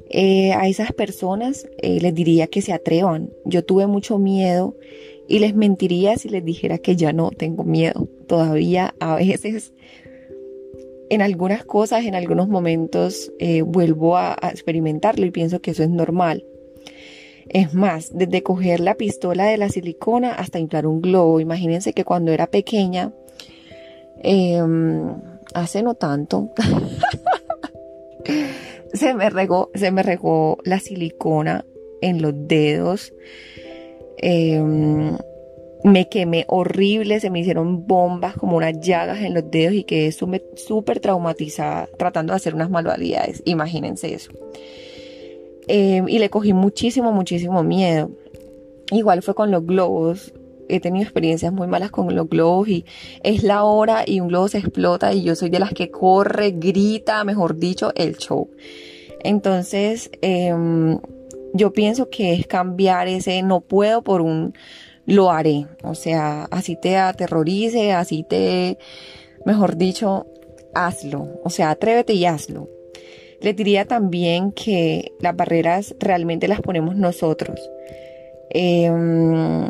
Eh, 0.10 0.54
a 0.54 0.70
esas 0.70 0.94
personas 0.94 1.68
eh, 1.80 2.00
les 2.00 2.14
diría 2.14 2.48
que 2.48 2.62
se 2.62 2.72
atrevan. 2.72 3.30
Yo 3.44 3.66
tuve 3.66 3.88
mucho 3.88 4.20
miedo 4.20 4.78
y 5.28 5.40
les 5.40 5.54
mentiría 5.54 6.16
si 6.16 6.30
les 6.30 6.46
dijera 6.46 6.78
que 6.78 6.96
ya 6.96 7.12
no 7.12 7.32
tengo 7.32 7.66
miedo. 7.66 8.08
Todavía 8.26 8.96
a 9.02 9.16
veces 9.16 9.74
en 11.10 11.22
algunas 11.22 11.66
cosas, 11.66 12.06
en 12.06 12.16
algunos 12.16 12.48
momentos, 12.48 13.32
eh, 13.40 13.64
vuelvo 13.64 14.18
a, 14.18 14.38
experimentarlo 14.52 15.26
y 15.26 15.32
pienso 15.32 15.62
que 15.62 15.72
eso 15.72 15.84
es 15.84 15.90
normal. 15.90 16.46
Es 17.50 17.74
más, 17.74 18.12
desde 18.14 18.44
coger 18.44 18.80
la 18.80 18.94
pistola 18.94 19.46
de 19.46 19.58
la 19.58 19.70
silicona 19.70 20.34
hasta 20.34 20.60
inflar 20.60 20.86
un 20.86 21.02
globo. 21.02 21.40
Imagínense 21.40 21.94
que 21.94 22.06
cuando 22.06 22.32
era 22.32 22.48
pequeña, 22.48 23.12
em, 24.22 25.16
hace 25.56 25.82
no 25.82 25.96
tanto, 25.96 26.52
se 28.94 29.16
me 29.16 29.32
regó, 29.32 29.72
se 29.74 29.92
me 29.92 30.04
regó 30.04 30.60
la 30.64 30.80
silicona 30.80 31.66
en 32.02 32.22
los 32.22 32.34
dedos. 32.36 33.14
Em, 34.18 35.18
me 35.84 36.10
quemé 36.10 36.46
horrible, 36.48 37.20
se 37.20 37.30
me 37.30 37.40
hicieron 37.40 37.88
bombas 37.88 38.36
como 38.36 38.58
unas 38.58 38.80
llagas 38.80 39.20
en 39.20 39.34
los 39.34 39.50
dedos 39.50 39.74
y 39.74 39.84
quedé 39.84 40.12
súper 40.12 41.00
traumatizada 41.00 41.88
tratando 41.98 42.34
de 42.34 42.38
hacer 42.38 42.54
unas 42.54 42.70
manualidades. 42.70 43.42
Imagínense 43.46 44.14
eso. 44.14 44.32
Em, 45.68 46.10
y 46.10 46.20
le 46.20 46.30
cogí 46.30 46.52
muchísimo, 46.52 47.12
muchísimo 47.12 47.64
miedo. 47.64 48.12
Igual 48.92 49.22
fue 49.22 49.36
con 49.36 49.52
los 49.52 49.66
globos. 49.66 50.34
He 50.68 50.80
tenido 50.80 51.04
experiencias 51.04 51.54
muy 51.54 51.68
malas 51.68 51.92
con 51.92 52.14
los 52.14 52.28
globos 52.28 52.68
y 52.68 52.86
es 53.24 53.44
la 53.44 53.64
hora 53.64 54.04
y 54.06 54.20
un 54.20 54.28
globo 54.28 54.50
se 54.50 54.58
explota 54.58 55.14
y 55.14 55.24
yo 55.24 55.36
soy 55.36 55.50
de 55.50 55.60
las 55.60 55.74
que 55.74 55.90
corre, 55.90 56.52
grita, 56.52 57.24
mejor 57.24 57.58
dicho, 57.58 57.92
el 57.96 58.18
show. 58.18 58.50
Entonces, 59.24 60.12
em, 60.22 61.00
yo 61.54 61.72
pienso 61.72 62.10
que 62.10 62.34
es 62.34 62.48
cambiar 62.48 63.08
ese 63.08 63.42
no 63.44 63.62
puedo 63.62 64.04
por 64.04 64.22
un 64.22 64.54
lo 65.10 65.32
haré. 65.32 65.66
O 65.84 65.96
sea, 65.96 66.46
así 66.52 66.76
te 66.76 66.96
aterrorice, 66.98 67.92
así 67.92 68.24
te, 68.24 68.78
mejor 69.46 69.76
dicho, 69.76 70.28
hazlo. 70.74 71.40
O 71.44 71.50
sea, 71.50 71.72
atrévete 71.72 72.14
y 72.14 72.26
hazlo. 72.26 72.70
Le 73.42 73.54
diría 73.54 73.86
también 73.86 74.52
que 74.52 75.14
las 75.20 75.36
barreras 75.36 75.96
realmente 76.00 76.48
las 76.48 76.62
ponemos 76.62 76.96
nosotros. 76.96 77.60
Em, 78.52 79.70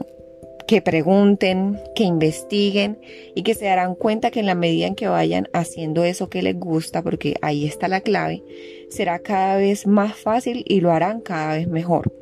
que 0.68 0.82
pregunten, 0.82 1.80
que 1.96 2.04
investiguen 2.04 3.00
y 3.34 3.44
que 3.44 3.56
se 3.56 3.66
darán 3.66 3.96
cuenta 3.96 4.32
que 4.32 4.40
en 4.40 4.46
la 4.46 4.56
medida 4.56 4.88
en 4.88 4.96
que 4.96 5.08
vayan 5.08 5.48
haciendo 5.54 6.04
eso 6.04 6.30
que 6.30 6.44
les 6.44 6.60
gusta, 6.60 7.02
porque 7.02 7.36
ahí 7.42 7.66
está 7.66 7.88
la 7.88 8.02
clave, 8.02 8.44
será 8.90 9.20
cada 9.20 9.58
vez 9.58 9.88
más 9.88 10.16
fácil 10.16 10.64
y 10.68 10.82
lo 10.82 10.92
harán 10.92 11.22
cada 11.22 11.56
vez 11.56 11.68
mejor. 11.68 12.14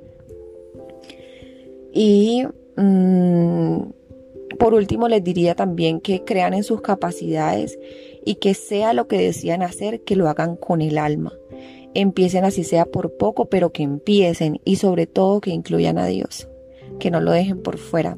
Y 1.93 2.45
Mm, 2.77 3.81
por 4.59 4.73
último, 4.73 5.07
les 5.07 5.23
diría 5.23 5.55
también 5.55 5.99
que 5.99 6.23
crean 6.23 6.53
en 6.53 6.63
sus 6.63 6.81
capacidades 6.81 7.77
y 8.25 8.35
que 8.35 8.53
sea 8.53 8.93
lo 8.93 9.07
que 9.07 9.17
decían 9.17 9.61
hacer, 9.61 10.01
que 10.01 10.15
lo 10.15 10.29
hagan 10.29 10.55
con 10.55 10.81
el 10.81 10.97
alma. 10.97 11.33
Empiecen 11.93 12.45
así 12.45 12.63
sea 12.63 12.85
por 12.85 13.17
poco, 13.17 13.45
pero 13.45 13.71
que 13.71 13.83
empiecen 13.83 14.61
y 14.63 14.77
sobre 14.77 15.07
todo 15.07 15.41
que 15.41 15.51
incluyan 15.51 15.97
a 15.97 16.07
Dios, 16.07 16.47
que 16.99 17.11
no 17.11 17.19
lo 17.19 17.31
dejen 17.31 17.61
por 17.61 17.77
fuera. 17.77 18.17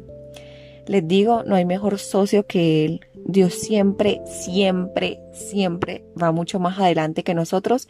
Les 0.85 1.07
digo, 1.07 1.43
no 1.43 1.55
hay 1.55 1.65
mejor 1.65 1.99
socio 1.99 2.45
que 2.45 2.85
Él. 2.85 3.01
Dios 3.13 3.53
siempre, 3.53 4.21
siempre, 4.25 5.19
siempre 5.33 6.03
va 6.21 6.31
mucho 6.31 6.59
más 6.59 6.79
adelante 6.79 7.23
que 7.23 7.35
nosotros. 7.35 7.87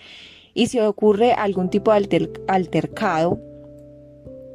Y 0.53 0.67
si 0.67 0.79
ocurre 0.79 1.31
algún 1.31 1.69
tipo 1.69 1.93
de 1.93 2.29
altercado, 2.47 3.39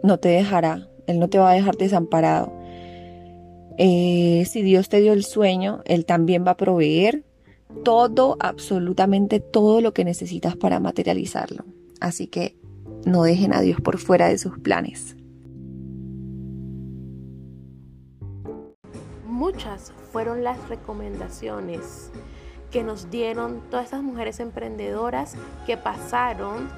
no 0.02 0.18
te 0.18 0.28
dejará, 0.28 0.90
él 1.06 1.18
no 1.18 1.28
te 1.28 1.38
va 1.38 1.50
a 1.50 1.54
dejar 1.54 1.76
desamparado. 1.76 2.52
Eh, 3.76 4.44
si 4.48 4.62
Dios 4.62 4.88
te 4.88 5.00
dio 5.00 5.12
el 5.12 5.24
sueño, 5.24 5.80
Él 5.84 6.06
también 6.06 6.44
va 6.46 6.52
a 6.52 6.56
proveer 6.56 7.24
todo, 7.82 8.36
absolutamente 8.38 9.40
todo 9.40 9.80
lo 9.80 9.92
que 9.92 10.04
necesitas 10.04 10.56
para 10.56 10.78
materializarlo. 10.78 11.64
Así 12.00 12.28
que 12.28 12.56
no 13.04 13.24
dejen 13.24 13.52
a 13.52 13.60
Dios 13.60 13.80
por 13.80 13.98
fuera 13.98 14.28
de 14.28 14.38
sus 14.38 14.58
planes. 14.58 15.16
Muchas 19.26 19.92
fueron 20.12 20.44
las 20.44 20.68
recomendaciones 20.68 22.10
que 22.70 22.84
nos 22.84 23.10
dieron 23.10 23.60
todas 23.70 23.86
esas 23.86 24.02
mujeres 24.02 24.40
emprendedoras 24.40 25.34
que 25.66 25.76
pasaron 25.76 26.68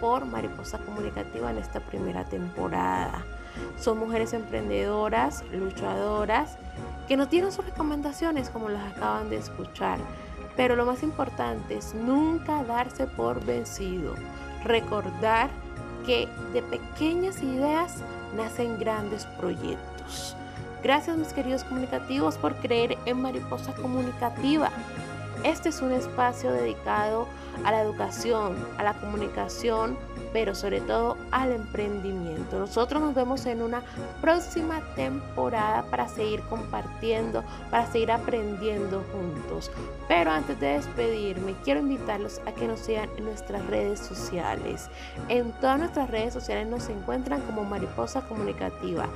por 0.00 0.24
Mariposa 0.24 0.78
Comunicativa 0.78 1.50
en 1.50 1.58
esta 1.58 1.80
primera 1.80 2.24
temporada. 2.24 3.35
Son 3.78 3.98
mujeres 3.98 4.32
emprendedoras, 4.32 5.44
luchadoras, 5.52 6.56
que 7.08 7.16
nos 7.16 7.30
dieron 7.30 7.52
sus 7.52 7.64
recomendaciones 7.64 8.50
como 8.50 8.68
las 8.68 8.94
acaban 8.94 9.30
de 9.30 9.36
escuchar. 9.36 9.98
Pero 10.56 10.76
lo 10.76 10.86
más 10.86 11.02
importante 11.02 11.76
es 11.76 11.94
nunca 11.94 12.64
darse 12.64 13.06
por 13.06 13.44
vencido. 13.44 14.14
Recordar 14.64 15.50
que 16.04 16.28
de 16.52 16.62
pequeñas 16.62 17.42
ideas 17.42 17.96
nacen 18.36 18.78
grandes 18.78 19.26
proyectos. 19.38 20.36
Gracias 20.82 21.16
mis 21.16 21.32
queridos 21.32 21.64
comunicativos 21.64 22.36
por 22.36 22.54
creer 22.56 22.96
en 23.06 23.20
Mariposa 23.20 23.72
Comunicativa. 23.74 24.70
Este 25.42 25.68
es 25.68 25.82
un 25.82 25.92
espacio 25.92 26.52
dedicado 26.52 27.26
a 27.64 27.72
la 27.72 27.82
educación, 27.82 28.56
a 28.78 28.84
la 28.84 28.94
comunicación, 28.94 29.96
pero 30.36 30.54
sobre 30.54 30.82
todo 30.82 31.16
al 31.30 31.50
emprendimiento. 31.50 32.58
Nosotros 32.58 33.00
nos 33.00 33.14
vemos 33.14 33.46
en 33.46 33.62
una 33.62 33.80
próxima 34.20 34.82
temporada 34.94 35.84
para 35.84 36.08
seguir 36.08 36.42
compartiendo, 36.42 37.42
para 37.70 37.90
seguir 37.90 38.12
aprendiendo 38.12 39.02
juntos. 39.12 39.70
Pero 40.08 40.30
antes 40.30 40.60
de 40.60 40.74
despedirme, 40.74 41.54
quiero 41.64 41.80
invitarlos 41.80 42.42
a 42.44 42.52
que 42.52 42.68
nos 42.68 42.80
sigan 42.80 43.08
en 43.16 43.24
nuestras 43.24 43.64
redes 43.68 43.98
sociales. 43.98 44.90
En 45.30 45.52
todas 45.52 45.78
nuestras 45.78 46.10
redes 46.10 46.34
sociales 46.34 46.66
nos 46.66 46.86
encuentran 46.90 47.40
como 47.40 47.64
Mariposa 47.64 48.20
Comunicativa, 48.20 49.06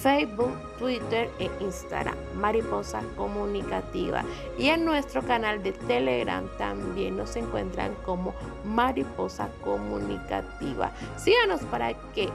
Facebook, 0.00 0.56
Twitter 0.78 1.28
e 1.38 1.50
Instagram, 1.60 2.16
Mariposa 2.36 3.02
Comunicativa. 3.18 4.24
Y 4.56 4.68
en 4.68 4.86
nuestro 4.86 5.20
canal 5.20 5.62
de 5.62 5.72
Telegram 5.72 6.48
también 6.56 7.18
nos 7.18 7.36
encuentran 7.36 7.94
como 8.06 8.32
Mariposa 8.64 9.50
Comunicativa. 9.62 10.69
Síganos 11.16 11.60
para 11.62 11.94
que 12.14 12.28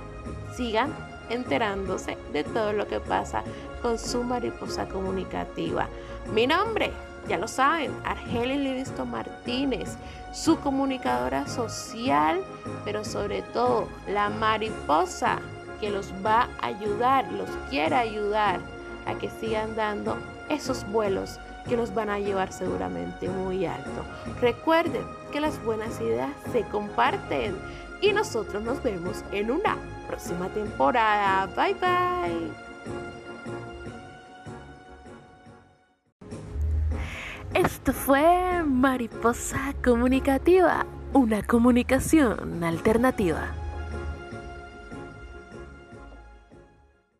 sigan 0.55 0.93
enterándose 1.29 2.17
de 2.33 2.43
todo 2.43 2.73
lo 2.73 2.87
que 2.87 2.99
pasa 2.99 3.43
con 3.81 3.97
su 3.97 4.23
mariposa 4.23 4.87
comunicativa. 4.87 5.87
Mi 6.33 6.47
nombre, 6.47 6.91
ya 7.27 7.37
lo 7.37 7.47
saben, 7.47 7.91
Argelia 8.03 8.55
Livingston 8.55 9.09
Martínez, 9.09 9.97
su 10.33 10.59
comunicadora 10.59 11.47
social, 11.47 12.41
pero 12.83 13.03
sobre 13.03 13.41
todo 13.41 13.87
la 14.07 14.29
mariposa 14.29 15.39
que 15.79 15.89
los 15.89 16.11
va 16.25 16.49
a 16.61 16.67
ayudar, 16.67 17.31
los 17.31 17.49
quiere 17.69 17.95
ayudar 17.95 18.59
a 19.05 19.15
que 19.15 19.29
sigan 19.29 19.75
dando 19.75 20.17
esos 20.49 20.85
vuelos 20.91 21.39
que 21.67 21.77
los 21.77 21.93
van 21.93 22.09
a 22.09 22.19
llevar 22.19 22.51
seguramente 22.51 23.27
muy 23.27 23.65
alto. 23.65 24.05
Recuerden 24.39 25.03
que 25.31 25.39
las 25.39 25.63
buenas 25.63 25.99
ideas 25.99 26.29
se 26.51 26.61
comparten 26.63 27.55
y 28.01 28.13
nosotros 28.13 28.63
nos 28.63 28.81
vemos 28.83 29.23
en 29.31 29.51
una 29.51 29.77
próxima 30.07 30.49
temporada. 30.49 31.47
Bye 31.55 31.73
bye. 31.75 32.65
Esto 37.53 37.93
fue 37.93 38.63
Mariposa 38.65 39.73
Comunicativa, 39.81 40.85
una 41.13 41.41
comunicación 41.41 42.63
alternativa. 42.63 43.64